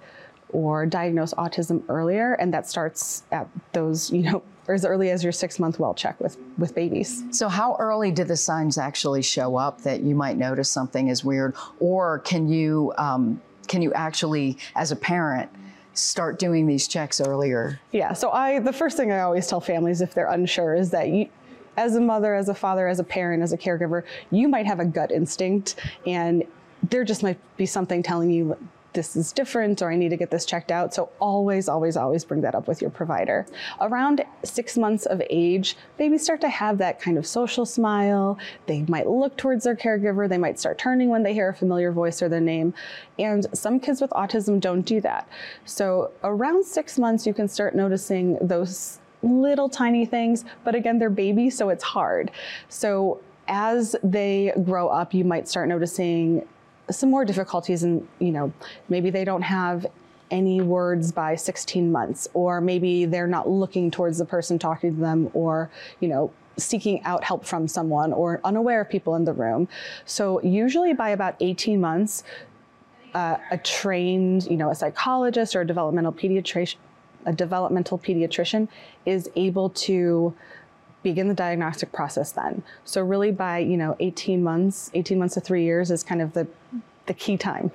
or 0.49 0.85
diagnose 0.85 1.33
autism 1.33 1.83
earlier. 1.89 2.33
And 2.33 2.53
that 2.53 2.69
starts 2.69 3.23
at 3.31 3.47
those, 3.71 4.11
you 4.11 4.23
know, 4.23 4.43
or 4.67 4.73
as 4.75 4.85
early 4.85 5.09
as 5.09 5.23
your 5.23 5.31
six 5.31 5.57
month 5.57 5.79
well 5.79 5.93
check 5.93 6.19
with, 6.19 6.37
with 6.57 6.75
babies. 6.75 7.23
So, 7.31 7.47
how 7.47 7.75
early 7.79 8.11
do 8.11 8.23
the 8.23 8.37
signs 8.37 8.77
actually 8.77 9.21
show 9.21 9.55
up 9.55 9.81
that 9.81 10.01
you 10.01 10.15
might 10.15 10.37
notice 10.37 10.69
something 10.69 11.07
is 11.07 11.23
weird, 11.23 11.55
or 11.79 12.19
can 12.19 12.47
you 12.47 12.93
um, 12.97 13.41
can 13.67 13.81
you 13.81 13.93
actually, 13.93 14.57
as 14.75 14.91
a 14.91 14.95
parent, 14.95 15.49
start 15.93 16.39
doing 16.39 16.67
these 16.67 16.87
checks 16.87 17.21
earlier? 17.21 17.79
Yeah. 17.91 18.13
So 18.13 18.31
I, 18.31 18.59
the 18.59 18.73
first 18.73 18.97
thing 18.97 19.11
I 19.11 19.21
always 19.21 19.47
tell 19.47 19.61
families 19.61 20.01
if 20.01 20.13
they're 20.13 20.31
unsure 20.31 20.75
is 20.75 20.89
that 20.91 21.09
you, 21.09 21.29
as 21.77 21.95
a 21.95 22.01
mother, 22.01 22.35
as 22.35 22.49
a 22.49 22.53
father, 22.53 22.87
as 22.87 22.99
a 22.99 23.03
parent, 23.03 23.41
as 23.41 23.53
a 23.53 23.57
caregiver, 23.57 24.03
you 24.31 24.47
might 24.47 24.65
have 24.65 24.79
a 24.79 24.85
gut 24.85 25.11
instinct, 25.11 25.75
and 26.05 26.43
there 26.89 27.03
just 27.03 27.23
might 27.23 27.39
be 27.57 27.65
something 27.65 28.03
telling 28.03 28.29
you 28.29 28.57
this 28.93 29.15
is 29.15 29.31
different 29.31 29.81
or 29.81 29.91
I 29.91 29.95
need 29.95 30.09
to 30.09 30.17
get 30.17 30.31
this 30.31 30.45
checked 30.45 30.71
out. 30.71 30.93
So 30.93 31.09
always, 31.19 31.67
always, 31.67 31.97
always 31.97 32.23
bring 32.23 32.41
that 32.41 32.55
up 32.55 32.67
with 32.67 32.81
your 32.81 32.91
provider. 32.91 33.45
Around 33.81 34.23
six 34.43 34.77
months 34.77 35.05
of 35.05 35.21
age, 35.29 35.77
babies 35.97 36.23
start 36.23 36.41
to 36.41 36.49
have 36.49 36.77
that 36.77 36.99
kind 36.99 37.17
of 37.17 37.25
social 37.27 37.65
smile. 37.65 38.37
They 38.65 38.83
might 38.87 39.07
look 39.07 39.37
towards 39.37 39.63
their 39.63 39.75
caregiver. 39.75 40.29
They 40.29 40.37
might 40.37 40.59
start 40.59 40.77
turning 40.77 41.09
when 41.09 41.23
they 41.23 41.33
hear 41.33 41.49
a 41.49 41.53
familiar 41.53 41.91
voice 41.91 42.21
or 42.21 42.29
their 42.29 42.41
name. 42.41 42.73
And 43.19 43.45
some 43.57 43.79
kids 43.79 44.01
with 44.01 44.11
autism 44.11 44.59
don't 44.59 44.81
do 44.81 45.01
that. 45.01 45.27
So 45.65 46.11
around 46.23 46.65
six 46.65 46.99
months, 46.99 47.25
you 47.25 47.33
can 47.33 47.47
start 47.47 47.75
noticing 47.75 48.37
those 48.41 48.99
little 49.23 49.69
tiny 49.69 50.05
things, 50.05 50.43
but 50.63 50.75
again, 50.75 50.99
they're 50.99 51.09
babies, 51.09 51.57
so 51.57 51.69
it's 51.69 51.83
hard. 51.83 52.31
So 52.69 53.21
as 53.47 53.95
they 54.03 54.53
grow 54.63 54.87
up, 54.87 55.13
you 55.13 55.23
might 55.23 55.47
start 55.47 55.67
noticing 55.67 56.47
some 56.89 57.09
more 57.09 57.25
difficulties 57.25 57.83
and 57.83 58.07
you 58.19 58.31
know 58.31 58.51
maybe 58.89 59.09
they 59.09 59.23
don't 59.23 59.41
have 59.41 59.85
any 60.31 60.61
words 60.61 61.11
by 61.11 61.35
16 61.35 61.91
months 61.91 62.27
or 62.33 62.59
maybe 62.59 63.05
they're 63.05 63.27
not 63.27 63.47
looking 63.47 63.91
towards 63.91 64.17
the 64.17 64.25
person 64.25 64.57
talking 64.57 64.95
to 64.95 64.99
them 64.99 65.29
or 65.33 65.69
you 65.99 66.07
know 66.07 66.31
seeking 66.57 67.01
out 67.03 67.23
help 67.23 67.45
from 67.45 67.67
someone 67.67 68.13
or 68.13 68.39
unaware 68.43 68.81
of 68.81 68.89
people 68.89 69.15
in 69.15 69.25
the 69.25 69.33
room. 69.33 69.67
So 70.05 70.41
usually 70.43 70.93
by 70.93 71.09
about 71.09 71.35
18 71.39 71.81
months 71.81 72.23
uh, 73.13 73.37
a 73.51 73.57
trained 73.59 74.45
you 74.45 74.57
know 74.57 74.71
a 74.71 74.75
psychologist 74.75 75.55
or 75.55 75.61
a 75.61 75.67
developmental 75.67 76.11
pediatrician 76.11 76.77
a 77.25 77.31
developmental 77.31 77.97
pediatrician 77.97 78.67
is 79.05 79.29
able 79.35 79.69
to 79.69 80.33
begin 81.03 81.27
the 81.27 81.33
diagnostic 81.33 81.91
process 81.91 82.31
then. 82.31 82.63
So 82.85 83.01
really 83.03 83.31
by, 83.31 83.59
you 83.59 83.77
know, 83.77 83.95
18 83.99 84.43
months, 84.43 84.89
18 84.93 85.19
months 85.19 85.35
to 85.35 85.41
3 85.41 85.63
years 85.63 85.91
is 85.91 86.03
kind 86.03 86.21
of 86.21 86.33
the 86.33 86.47
the 87.05 87.13
key 87.13 87.37
time. 87.37 87.71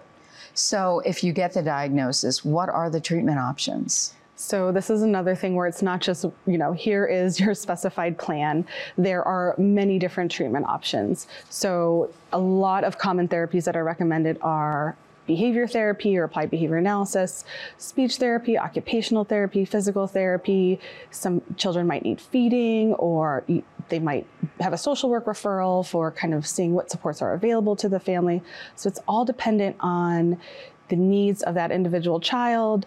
So, 0.54 1.00
if 1.00 1.22
you 1.22 1.32
get 1.32 1.54
the 1.54 1.62
diagnosis, 1.62 2.44
what 2.44 2.68
are 2.68 2.90
the 2.90 3.00
treatment 3.00 3.38
options? 3.38 4.14
So 4.34 4.70
this 4.70 4.88
is 4.88 5.02
another 5.02 5.34
thing 5.34 5.56
where 5.56 5.66
it's 5.66 5.82
not 5.82 6.00
just, 6.00 6.24
you 6.46 6.58
know, 6.58 6.72
here 6.72 7.04
is 7.06 7.40
your 7.40 7.54
specified 7.66 8.18
plan. 8.18 8.64
There 8.96 9.22
are 9.26 9.54
many 9.58 9.98
different 9.98 10.30
treatment 10.30 10.66
options. 10.66 11.26
So 11.50 12.10
a 12.32 12.38
lot 12.38 12.84
of 12.84 12.98
common 12.98 13.26
therapies 13.26 13.64
that 13.64 13.76
are 13.76 13.82
recommended 13.82 14.38
are 14.40 14.96
behavior 15.28 15.68
therapy 15.68 16.18
or 16.18 16.24
applied 16.24 16.50
behavior 16.50 16.76
analysis, 16.76 17.44
speech 17.76 18.16
therapy, 18.16 18.58
occupational 18.58 19.22
therapy, 19.22 19.64
physical 19.64 20.08
therapy. 20.08 20.80
Some 21.12 21.42
children 21.56 21.86
might 21.86 22.02
need 22.02 22.20
feeding 22.20 22.94
or 22.94 23.44
they 23.88 24.00
might 24.00 24.26
have 24.58 24.72
a 24.72 24.78
social 24.78 25.08
work 25.08 25.26
referral 25.26 25.86
for 25.86 26.10
kind 26.10 26.34
of 26.34 26.44
seeing 26.44 26.72
what 26.74 26.90
supports 26.90 27.22
are 27.22 27.34
available 27.34 27.76
to 27.76 27.88
the 27.88 28.00
family. 28.00 28.42
So 28.74 28.88
it's 28.88 28.98
all 29.06 29.24
dependent 29.24 29.76
on 29.78 30.40
the 30.88 30.96
needs 30.96 31.42
of 31.42 31.54
that 31.54 31.70
individual 31.70 32.18
child, 32.18 32.86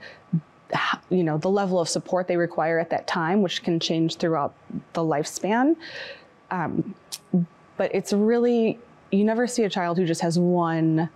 you 1.10 1.24
know, 1.24 1.38
the 1.38 1.50
level 1.50 1.80
of 1.80 1.88
support 1.88 2.28
they 2.28 2.38
require 2.38 2.80
at 2.80 2.90
that 2.90 3.08
time, 3.08 3.42
which 3.42 3.64
can 3.64 3.80
change 3.80 4.18
throughout 4.18 4.54
the 4.94 5.02
lifespan. 5.02 5.76
Um, 6.50 6.96
but 7.78 7.94
it's 7.94 8.14
really, 8.14 8.80
you 9.12 9.24
never 9.24 9.48
see 9.48 9.64
a 9.64 9.70
child 9.70 9.98
who 9.98 10.06
just 10.06 10.22
has 10.22 10.40
one 10.40 11.10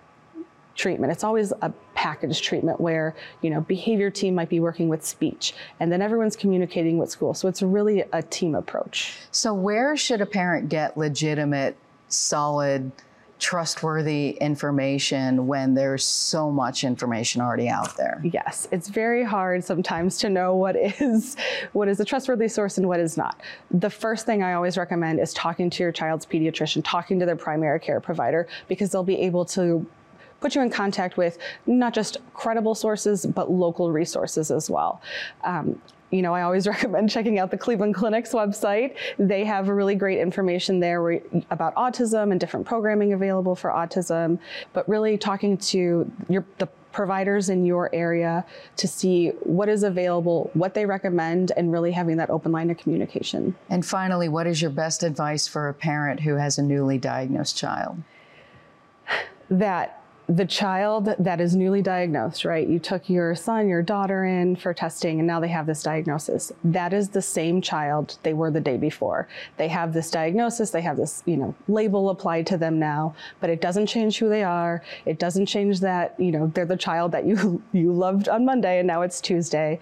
treatment. 0.75 1.11
It's 1.11 1.23
always 1.23 1.51
a 1.61 1.73
package 1.93 2.41
treatment 2.41 2.79
where, 2.79 3.15
you 3.41 3.49
know, 3.49 3.61
behavior 3.61 4.09
team 4.09 4.35
might 4.35 4.49
be 4.49 4.59
working 4.59 4.89
with 4.89 5.05
speech 5.05 5.53
and 5.79 5.91
then 5.91 6.01
everyone's 6.01 6.35
communicating 6.35 6.97
with 6.97 7.09
school. 7.09 7.33
So 7.33 7.47
it's 7.47 7.61
really 7.61 8.03
a 8.13 8.21
team 8.21 8.55
approach. 8.55 9.17
So, 9.31 9.53
where 9.53 9.95
should 9.97 10.21
a 10.21 10.25
parent 10.25 10.69
get 10.69 10.97
legitimate, 10.97 11.77
solid, 12.09 12.91
trustworthy 13.37 14.29
information 14.41 15.45
when 15.45 15.73
there's 15.73 16.05
so 16.05 16.49
much 16.49 16.83
information 16.83 17.41
already 17.41 17.67
out 17.67 17.95
there? 17.97 18.21
Yes, 18.23 18.67
it's 18.71 18.87
very 18.87 19.23
hard 19.23 19.63
sometimes 19.63 20.17
to 20.19 20.29
know 20.29 20.55
what 20.55 20.75
is 20.75 21.35
what 21.73 21.87
is 21.87 21.99
a 21.99 22.05
trustworthy 22.05 22.47
source 22.47 22.77
and 22.77 22.87
what 22.87 22.99
is 22.99 23.17
not. 23.17 23.41
The 23.71 23.89
first 23.89 24.25
thing 24.25 24.43
I 24.43 24.53
always 24.53 24.77
recommend 24.77 25.19
is 25.19 25.33
talking 25.33 25.69
to 25.71 25.83
your 25.83 25.91
child's 25.91 26.25
pediatrician, 26.25 26.81
talking 26.83 27.19
to 27.19 27.25
their 27.25 27.35
primary 27.35 27.79
care 27.79 27.99
provider 27.99 28.47
because 28.67 28.91
they'll 28.91 29.03
be 29.03 29.19
able 29.19 29.45
to 29.45 29.85
put 30.41 30.55
you 30.55 30.61
in 30.61 30.69
contact 30.69 31.17
with 31.17 31.37
not 31.65 31.93
just 31.93 32.17
credible 32.33 32.75
sources, 32.75 33.25
but 33.25 33.51
local 33.51 33.91
resources 33.91 34.51
as 34.51 34.69
well. 34.69 35.01
Um, 35.43 35.81
you 36.11 36.21
know, 36.21 36.33
I 36.33 36.43
always 36.43 36.67
recommend 36.75 37.09
checking 37.09 37.39
out 37.39 37.51
the 37.51 37.57
Cleveland 37.57 37.95
Clinic's 37.95 38.31
website. 38.31 38.95
They 39.17 39.43
have 39.43 39.67
really 39.67 39.95
great 39.95 40.19
information 40.19 40.79
there 40.79 41.21
about 41.51 41.75
autism 41.75 42.31
and 42.31 42.39
different 42.39 42.65
programming 42.65 43.13
available 43.13 43.55
for 43.55 43.69
autism, 43.69 44.39
but 44.73 44.87
really 44.87 45.17
talking 45.17 45.57
to 45.57 46.11
your, 46.29 46.45
the 46.57 46.67
providers 46.91 47.49
in 47.49 47.65
your 47.65 47.93
area 47.93 48.45
to 48.77 48.87
see 48.87 49.29
what 49.41 49.67
is 49.67 49.83
available, 49.83 50.49
what 50.53 50.73
they 50.73 50.85
recommend, 50.85 51.51
and 51.57 51.71
really 51.71 51.91
having 51.91 52.15
that 52.15 52.29
open 52.29 52.53
line 52.53 52.69
of 52.69 52.77
communication. 52.77 53.53
And 53.69 53.85
finally, 53.85 54.29
what 54.29 54.47
is 54.47 54.61
your 54.61 54.71
best 54.71 55.03
advice 55.03 55.45
for 55.45 55.67
a 55.67 55.73
parent 55.73 56.21
who 56.21 56.35
has 56.35 56.57
a 56.57 56.63
newly 56.63 56.97
diagnosed 56.97 57.57
child? 57.57 58.01
That 59.47 60.01
the 60.27 60.45
child 60.45 61.13
that 61.19 61.39
is 61.39 61.55
newly 61.55 61.81
diagnosed, 61.81 62.45
right? 62.45 62.67
You 62.67 62.79
took 62.79 63.09
your 63.09 63.35
son, 63.35 63.67
your 63.67 63.83
daughter 63.83 64.25
in 64.25 64.55
for 64.55 64.73
testing, 64.73 65.19
and 65.19 65.27
now 65.27 65.39
they 65.39 65.47
have 65.49 65.67
this 65.67 65.83
diagnosis. 65.83 66.51
That 66.63 66.93
is 66.93 67.09
the 67.09 67.21
same 67.21 67.61
child 67.61 68.17
they 68.23 68.33
were 68.33 68.49
the 68.49 68.59
day 68.59 68.77
before. 68.77 69.27
They 69.57 69.67
have 69.67 69.93
this 69.93 70.09
diagnosis, 70.09 70.71
they 70.71 70.81
have 70.81 70.97
this, 70.97 71.21
you 71.25 71.37
know, 71.37 71.53
label 71.67 72.09
applied 72.09 72.47
to 72.47 72.57
them 72.57 72.79
now, 72.79 73.15
but 73.39 73.51
it 73.51 73.61
doesn't 73.61 73.85
change 73.85 74.17
who 74.17 74.27
they 74.27 74.43
are. 74.43 74.81
It 75.05 75.19
doesn't 75.19 75.45
change 75.45 75.79
that, 75.81 76.19
you 76.19 76.31
know, 76.31 76.47
they're 76.47 76.65
the 76.65 76.77
child 76.77 77.11
that 77.11 77.25
you 77.25 77.61
you 77.71 77.93
loved 77.93 78.27
on 78.27 78.45
Monday 78.45 78.79
and 78.79 78.87
now 78.87 79.03
it's 79.03 79.21
Tuesday. 79.21 79.79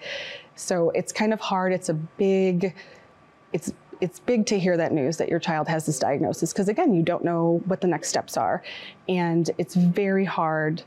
So 0.56 0.90
it's 0.90 1.12
kind 1.12 1.32
of 1.32 1.40
hard. 1.40 1.72
It's 1.72 1.88
a 1.88 1.94
big 1.94 2.74
it's 3.54 3.72
it's 4.00 4.20
big 4.20 4.46
to 4.46 4.58
hear 4.58 4.76
that 4.76 4.92
news 4.92 5.16
that 5.18 5.28
your 5.28 5.38
child 5.38 5.68
has 5.68 5.86
this 5.86 5.98
diagnosis 5.98 6.52
because 6.52 6.68
again 6.68 6.94
you 6.94 7.02
don't 7.02 7.24
know 7.24 7.62
what 7.66 7.80
the 7.80 7.86
next 7.86 8.08
steps 8.08 8.36
are. 8.36 8.62
And 9.08 9.50
it's 9.58 9.74
very 9.74 10.24
hard 10.24 10.82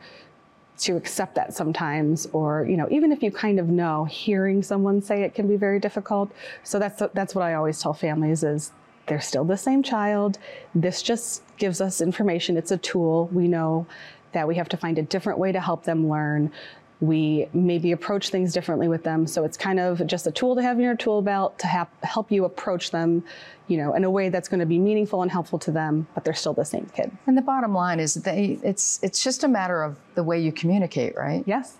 to 0.79 0.95
accept 0.95 1.33
that 1.35 1.53
sometimes 1.53 2.27
or 2.33 2.65
you 2.69 2.77
know 2.77 2.87
even 2.91 3.11
if 3.11 3.23
you 3.23 3.31
kind 3.31 3.59
of 3.59 3.67
know 3.67 4.05
hearing 4.05 4.61
someone 4.61 5.01
say 5.01 5.23
it 5.23 5.33
can 5.33 5.47
be 5.47 5.55
very 5.55 5.79
difficult. 5.79 6.31
So 6.63 6.79
that's 6.79 7.01
that's 7.13 7.33
what 7.33 7.43
i 7.43 7.53
always 7.55 7.81
tell 7.81 7.93
families 7.93 8.43
is 8.43 8.71
they're 9.07 9.21
still 9.21 9.45
the 9.45 9.57
same 9.57 9.83
child. 9.83 10.37
This 10.75 11.01
just 11.01 11.41
gives 11.57 11.81
us 11.81 12.01
information. 12.01 12.57
It's 12.57 12.71
a 12.71 12.77
tool. 12.77 13.29
We 13.31 13.47
know 13.47 13.87
that 14.33 14.47
we 14.47 14.55
have 14.55 14.69
to 14.69 14.77
find 14.77 14.99
a 14.99 15.01
different 15.01 15.39
way 15.39 15.51
to 15.51 15.59
help 15.59 15.83
them 15.83 16.09
learn 16.09 16.51
we 16.99 17.47
maybe 17.53 17.91
approach 17.91 18.29
things 18.29 18.53
differently 18.53 18.87
with 18.87 19.03
them. 19.03 19.27
So 19.27 19.43
it's 19.43 19.57
kind 19.57 19.79
of 19.79 20.05
just 20.07 20.25
a 20.25 20.31
tool 20.31 20.55
to 20.55 20.61
have 20.63 20.77
in 20.77 20.83
your 20.83 20.95
tool 20.95 21.21
belt 21.21 21.59
to 21.59 21.67
have, 21.67 21.87
help 22.01 22.31
you 22.31 22.45
approach 22.45 22.89
them, 22.89 23.23
you 23.67 23.77
know, 23.77 23.93
in 23.93 24.03
a 24.03 24.09
way 24.09 24.29
that's 24.29 24.47
going 24.47 24.61
to 24.61 24.65
be 24.65 24.79
meaningful 24.79 25.21
and 25.21 25.31
helpful 25.31 25.59
to 25.59 25.71
them, 25.71 26.07
but 26.15 26.23
they're 26.23 26.33
still 26.33 26.53
the 26.53 26.65
same 26.65 26.89
kid. 26.95 27.11
And 27.27 27.37
the 27.37 27.41
bottom 27.41 27.73
line 27.73 27.99
is 27.99 28.15
they 28.15 28.59
it's 28.63 28.99
it's 29.03 29.23
just 29.23 29.43
a 29.43 29.47
matter 29.47 29.83
of 29.83 29.95
the 30.15 30.23
way 30.23 30.39
you 30.39 30.51
communicate, 30.51 31.15
right? 31.15 31.43
Yes. 31.45 31.77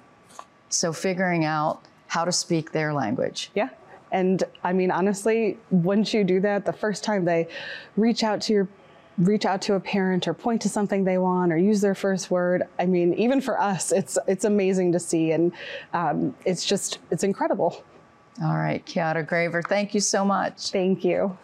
So 0.69 0.93
figuring 0.93 1.45
out 1.45 1.81
how 2.07 2.23
to 2.25 2.31
speak 2.31 2.71
their 2.71 2.93
language. 2.93 3.49
Yeah. 3.55 3.69
And 4.11 4.43
I 4.63 4.71
mean, 4.71 4.91
honestly, 4.91 5.57
once 5.71 6.13
you 6.13 6.23
do 6.23 6.39
that, 6.41 6.65
the 6.65 6.73
first 6.73 7.03
time 7.03 7.25
they 7.25 7.47
reach 7.95 8.23
out 8.23 8.41
to 8.41 8.53
your 8.53 8.67
reach 9.17 9.45
out 9.45 9.61
to 9.63 9.73
a 9.73 9.79
parent 9.79 10.27
or 10.27 10.33
point 10.33 10.61
to 10.61 10.69
something 10.69 11.03
they 11.03 11.17
want 11.17 11.51
or 11.51 11.57
use 11.57 11.81
their 11.81 11.95
first 11.95 12.29
word. 12.29 12.63
I 12.79 12.85
mean, 12.85 13.13
even 13.15 13.41
for 13.41 13.59
us, 13.59 13.91
it's 13.91 14.17
it's 14.27 14.45
amazing 14.45 14.91
to 14.93 14.99
see, 14.99 15.31
and 15.31 15.51
um, 15.93 16.35
it's 16.45 16.65
just 16.65 16.99
it's 17.11 17.23
incredible. 17.23 17.83
All 18.43 18.55
right, 18.55 18.85
Kiara 18.85 19.25
Graver, 19.25 19.63
thank 19.63 19.95
you 19.95 19.99
so 19.99 20.23
much. 20.23 20.69
Thank 20.69 21.03
you. 21.03 21.35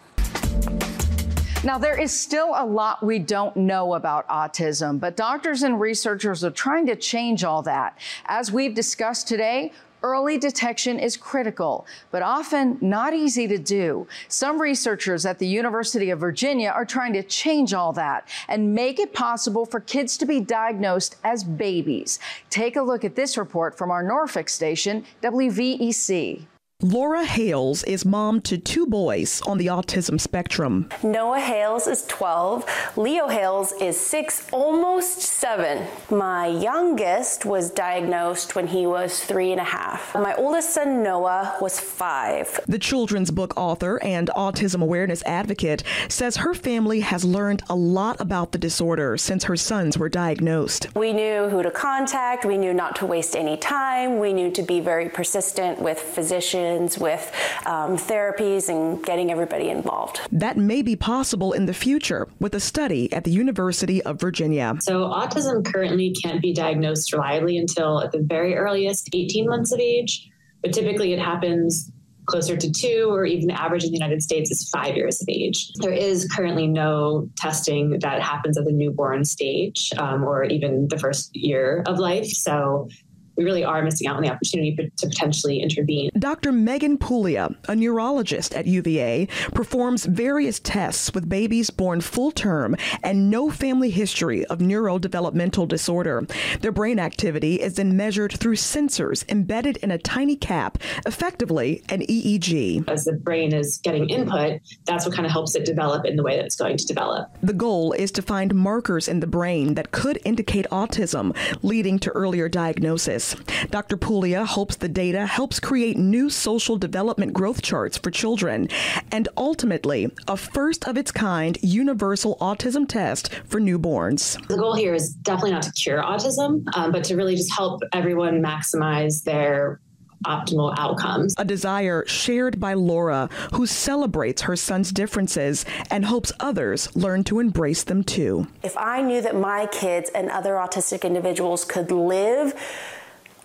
Now, 1.63 1.77
there 1.77 1.97
is 1.99 2.11
still 2.11 2.51
a 2.55 2.65
lot 2.65 3.01
we 3.01 3.19
don't 3.19 3.55
know 3.55 3.93
about 3.93 4.27
autism, 4.27 4.99
but 4.99 5.15
doctors 5.15 5.63
and 5.63 5.79
researchers 5.79 6.43
are 6.43 6.51
trying 6.51 6.85
to 6.87 6.95
change 6.97 7.45
all 7.45 7.61
that. 7.61 7.97
As 8.25 8.51
we've 8.51 8.75
discussed 8.75 9.29
today, 9.29 9.71
Early 10.03 10.37
detection 10.37 10.99
is 10.99 11.15
critical, 11.15 11.87
but 12.11 12.21
often 12.21 12.77
not 12.81 13.13
easy 13.13 13.47
to 13.47 13.57
do. 13.57 14.05
Some 14.27 14.61
researchers 14.61 15.25
at 15.25 15.39
the 15.39 15.47
University 15.47 16.09
of 16.09 16.19
Virginia 16.19 16.71
are 16.71 16.83
trying 16.83 17.13
to 17.13 17.23
change 17.23 17.73
all 17.73 17.93
that 17.93 18.27
and 18.49 18.75
make 18.75 18.99
it 18.99 19.13
possible 19.13 19.65
for 19.65 19.79
kids 19.79 20.17
to 20.17 20.25
be 20.25 20.41
diagnosed 20.41 21.15
as 21.23 21.45
babies. 21.45 22.19
Take 22.49 22.75
a 22.75 22.81
look 22.81 23.05
at 23.05 23.15
this 23.15 23.37
report 23.37 23.77
from 23.77 23.91
our 23.91 24.03
Norfolk 24.03 24.49
station, 24.49 25.05
WVEC. 25.21 26.47
Laura 26.83 27.23
Hales 27.23 27.81
is 27.85 28.03
mom 28.03 28.41
to 28.41 28.57
two 28.57 28.85
boys 28.85 29.41
on 29.47 29.57
the 29.57 29.67
autism 29.67 30.19
spectrum. 30.19 30.89
Noah 31.01 31.39
Hales 31.39 31.87
is 31.87 32.05
12. 32.07 32.97
Leo 32.97 33.29
Hales 33.29 33.71
is 33.79 33.97
six, 33.97 34.45
almost 34.51 35.21
seven. 35.21 35.87
My 36.11 36.47
youngest 36.47 37.45
was 37.45 37.69
diagnosed 37.69 38.55
when 38.55 38.67
he 38.67 38.85
was 38.85 39.23
three 39.23 39.53
and 39.53 39.61
a 39.61 39.63
half. 39.63 40.13
My 40.13 40.35
oldest 40.35 40.73
son, 40.73 41.01
Noah, 41.01 41.55
was 41.61 41.79
five. 41.79 42.59
The 42.67 42.79
children's 42.79 43.31
book 43.31 43.53
author 43.55 43.97
and 44.03 44.29
autism 44.35 44.81
awareness 44.81 45.23
advocate 45.25 45.83
says 46.09 46.35
her 46.35 46.53
family 46.53 46.99
has 46.99 47.23
learned 47.23 47.63
a 47.69 47.75
lot 47.75 48.19
about 48.19 48.51
the 48.51 48.57
disorder 48.57 49.15
since 49.15 49.45
her 49.45 49.55
sons 49.55 49.97
were 49.97 50.09
diagnosed. 50.09 50.93
We 50.97 51.13
knew 51.13 51.47
who 51.47 51.63
to 51.63 51.71
contact, 51.71 52.43
we 52.43 52.57
knew 52.57 52.73
not 52.73 52.97
to 52.97 53.05
waste 53.05 53.37
any 53.37 53.55
time, 53.55 54.19
we 54.19 54.33
knew 54.33 54.51
to 54.51 54.61
be 54.61 54.81
very 54.81 55.07
persistent 55.07 55.79
with 55.79 55.97
physicians 55.97 56.72
with 56.97 57.31
um, 57.65 57.97
therapies 57.97 58.69
and 58.69 59.03
getting 59.03 59.31
everybody 59.31 59.69
involved. 59.69 60.19
That 60.31 60.57
may 60.57 60.81
be 60.81 60.95
possible 60.95 61.53
in 61.53 61.65
the 61.65 61.73
future 61.73 62.27
with 62.39 62.55
a 62.55 62.59
study 62.59 63.11
at 63.13 63.23
the 63.23 63.31
University 63.31 64.01
of 64.03 64.19
Virginia. 64.19 64.75
So, 64.81 65.05
autism 65.05 65.65
currently 65.65 66.15
can't 66.23 66.41
be 66.41 66.53
diagnosed 66.53 67.13
reliably 67.13 67.57
until 67.57 68.01
at 68.01 68.11
the 68.11 68.19
very 68.21 68.55
earliest 68.55 69.09
18 69.13 69.47
months 69.47 69.71
of 69.71 69.79
age, 69.79 70.29
but 70.61 70.73
typically 70.73 71.13
it 71.13 71.19
happens 71.19 71.91
closer 72.25 72.55
to 72.55 72.71
two, 72.71 73.07
or 73.09 73.25
even 73.25 73.47
the 73.47 73.61
average 73.61 73.83
in 73.83 73.91
the 73.91 73.97
United 73.97 74.21
States 74.21 74.49
is 74.49 74.69
five 74.69 74.95
years 74.95 75.21
of 75.21 75.27
age. 75.29 75.71
There 75.75 75.91
is 75.91 76.25
currently 76.33 76.67
no 76.67 77.29
testing 77.37 77.99
that 77.99 78.21
happens 78.21 78.57
at 78.57 78.65
the 78.65 78.71
newborn 78.71 79.25
stage 79.25 79.91
um, 79.97 80.23
or 80.23 80.45
even 80.45 80.87
the 80.89 80.97
first 80.97 81.35
year 81.35 81.83
of 81.85 81.99
life. 81.99 82.27
So 82.27 82.87
we 83.35 83.43
really 83.43 83.63
are 83.63 83.81
missing 83.81 84.07
out 84.07 84.15
on 84.15 84.23
the 84.23 84.29
opportunity 84.29 84.75
to 84.75 85.07
potentially 85.07 85.61
intervene. 85.61 86.09
Dr. 86.17 86.51
Megan 86.51 86.97
Puglia, 86.97 87.49
a 87.67 87.75
neurologist 87.75 88.53
at 88.53 88.67
UVA, 88.67 89.27
performs 89.53 90.05
various 90.05 90.59
tests 90.59 91.13
with 91.13 91.29
babies 91.29 91.69
born 91.69 92.01
full 92.01 92.31
term 92.31 92.75
and 93.03 93.29
no 93.29 93.49
family 93.49 93.89
history 93.89 94.45
of 94.45 94.59
neurodevelopmental 94.59 95.67
disorder. 95.67 96.25
Their 96.61 96.71
brain 96.71 96.99
activity 96.99 97.61
is 97.61 97.75
then 97.75 97.97
measured 97.97 98.33
through 98.33 98.55
sensors 98.55 99.27
embedded 99.29 99.77
in 99.77 99.91
a 99.91 99.97
tiny 99.97 100.35
cap, 100.35 100.77
effectively 101.05 101.83
an 101.89 102.01
EEG. 102.01 102.87
As 102.87 103.05
the 103.05 103.13
brain 103.13 103.53
is 103.53 103.77
getting 103.83 104.09
input, 104.09 104.61
that's 104.85 105.05
what 105.05 105.15
kind 105.15 105.25
of 105.25 105.31
helps 105.31 105.55
it 105.55 105.65
develop 105.65 106.05
in 106.05 106.15
the 106.15 106.23
way 106.23 106.35
that 106.35 106.45
it's 106.45 106.55
going 106.55 106.77
to 106.77 106.85
develop. 106.85 107.35
The 107.41 107.53
goal 107.53 107.93
is 107.93 108.11
to 108.11 108.21
find 108.21 108.53
markers 108.53 109.07
in 109.07 109.19
the 109.19 109.27
brain 109.27 109.73
that 109.75 109.91
could 109.91 110.19
indicate 110.25 110.65
autism, 110.71 111.35
leading 111.63 111.99
to 111.99 112.11
earlier 112.11 112.47
diagnosis. 112.49 113.22
Dr. 113.69 113.97
Puglia 113.97 114.45
hopes 114.45 114.75
the 114.75 114.89
data 114.89 115.25
helps 115.25 115.59
create 115.59 115.97
new 115.97 116.29
social 116.29 116.77
development 116.77 117.33
growth 117.33 117.61
charts 117.61 117.97
for 117.97 118.11
children 118.11 118.67
and 119.11 119.27
ultimately 119.37 120.11
a 120.27 120.37
first 120.37 120.87
of 120.87 120.97
its 120.97 121.11
kind 121.11 121.57
universal 121.61 122.37
autism 122.37 122.87
test 122.87 123.33
for 123.45 123.59
newborns. 123.59 124.23
The 124.47 124.57
goal 124.57 124.75
here 124.75 124.93
is 124.93 125.13
definitely 125.13 125.51
not 125.51 125.63
to 125.63 125.71
cure 125.71 126.01
autism, 126.01 126.63
um, 126.75 126.91
but 126.91 127.03
to 127.05 127.15
really 127.15 127.35
just 127.35 127.53
help 127.53 127.81
everyone 127.93 128.41
maximize 128.41 129.23
their 129.23 129.79
optimal 130.25 130.73
outcomes. 130.77 131.35
A 131.37 131.45
desire 131.45 132.03
shared 132.07 132.59
by 132.59 132.73
Laura, 132.73 133.29
who 133.53 133.65
celebrates 133.65 134.43
her 134.43 134.55
son's 134.55 134.91
differences 134.91 135.65
and 135.91 136.05
hopes 136.05 136.31
others 136.39 136.93
learn 136.95 137.23
to 137.25 137.39
embrace 137.39 137.83
them 137.83 138.03
too. 138.03 138.47
If 138.63 138.77
I 138.77 139.01
knew 139.01 139.21
that 139.21 139.35
my 139.35 139.67
kids 139.67 140.09
and 140.15 140.29
other 140.29 140.53
autistic 140.53 141.03
individuals 141.03 141.65
could 141.65 141.91
live 141.91 142.53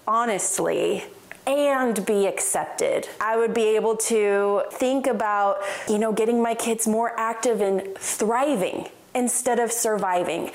honestly 0.09 1.05
and 1.47 2.05
be 2.05 2.27
accepted. 2.27 3.09
I 3.21 3.37
would 3.37 3.55
be 3.55 3.77
able 3.77 3.97
to 3.97 4.63
think 4.73 5.07
about, 5.07 5.59
you 5.89 5.99
know, 5.99 6.13
getting 6.13 6.43
my 6.43 6.55
kids 6.55 6.89
more 6.89 7.13
active 7.19 7.61
and 7.61 7.97
thriving 7.99 8.89
instead 9.15 9.59
of 9.59 9.71
surviving. 9.71 10.51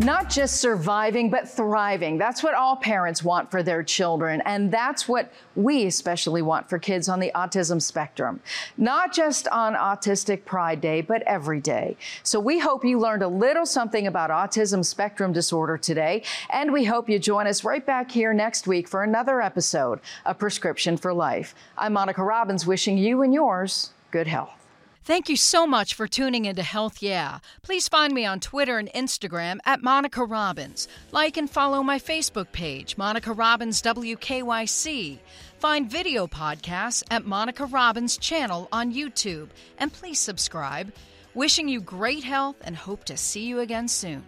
Not 0.00 0.30
just 0.30 0.62
surviving, 0.62 1.28
but 1.28 1.46
thriving. 1.46 2.16
That's 2.16 2.42
what 2.42 2.54
all 2.54 2.74
parents 2.74 3.22
want 3.22 3.50
for 3.50 3.62
their 3.62 3.82
children. 3.82 4.40
And 4.46 4.72
that's 4.72 5.06
what 5.06 5.30
we 5.54 5.84
especially 5.84 6.40
want 6.40 6.70
for 6.70 6.78
kids 6.78 7.06
on 7.10 7.20
the 7.20 7.30
autism 7.34 7.82
spectrum. 7.82 8.40
Not 8.78 9.12
just 9.12 9.46
on 9.48 9.74
Autistic 9.74 10.46
Pride 10.46 10.80
Day, 10.80 11.02
but 11.02 11.20
every 11.24 11.60
day. 11.60 11.98
So 12.22 12.40
we 12.40 12.58
hope 12.58 12.82
you 12.82 12.98
learned 12.98 13.22
a 13.22 13.28
little 13.28 13.66
something 13.66 14.06
about 14.06 14.30
autism 14.30 14.82
spectrum 14.82 15.34
disorder 15.34 15.76
today. 15.76 16.22
And 16.48 16.72
we 16.72 16.84
hope 16.84 17.10
you 17.10 17.18
join 17.18 17.46
us 17.46 17.62
right 17.62 17.84
back 17.84 18.10
here 18.10 18.32
next 18.32 18.66
week 18.66 18.88
for 18.88 19.02
another 19.02 19.42
episode 19.42 20.00
of 20.24 20.38
Prescription 20.38 20.96
for 20.96 21.12
Life. 21.12 21.54
I'm 21.76 21.92
Monica 21.92 22.24
Robbins, 22.24 22.66
wishing 22.66 22.96
you 22.96 23.20
and 23.20 23.34
yours 23.34 23.90
good 24.10 24.28
health. 24.28 24.59
Thank 25.02 25.30
you 25.30 25.36
so 25.36 25.66
much 25.66 25.94
for 25.94 26.06
tuning 26.06 26.44
into 26.44 26.62
Health 26.62 27.02
Yeah. 27.02 27.38
Please 27.62 27.88
find 27.88 28.12
me 28.12 28.26
on 28.26 28.38
Twitter 28.38 28.78
and 28.78 28.90
Instagram 28.92 29.58
at 29.64 29.82
Monica 29.82 30.22
Robbins. 30.22 30.88
Like 31.10 31.38
and 31.38 31.48
follow 31.48 31.82
my 31.82 31.98
Facebook 31.98 32.52
page, 32.52 32.98
Monica 32.98 33.32
Robbins 33.32 33.80
WKYC. 33.80 35.18
Find 35.58 35.90
video 35.90 36.26
podcasts 36.26 37.02
at 37.10 37.24
Monica 37.24 37.64
Robbins 37.64 38.18
channel 38.18 38.68
on 38.72 38.92
YouTube. 38.92 39.48
And 39.78 39.90
please 39.90 40.20
subscribe. 40.20 40.92
Wishing 41.32 41.68
you 41.68 41.80
great 41.80 42.22
health 42.22 42.56
and 42.60 42.76
hope 42.76 43.04
to 43.04 43.16
see 43.16 43.46
you 43.46 43.60
again 43.60 43.88
soon. 43.88 44.22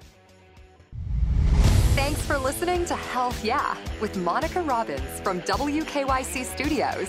Thanks 1.94 2.22
for 2.22 2.38
listening 2.38 2.86
to 2.86 2.94
Health 2.94 3.44
Yeah 3.44 3.76
with 4.00 4.16
Monica 4.16 4.62
Robbins 4.62 5.20
from 5.20 5.42
WKYC 5.42 6.44
Studios. 6.46 7.08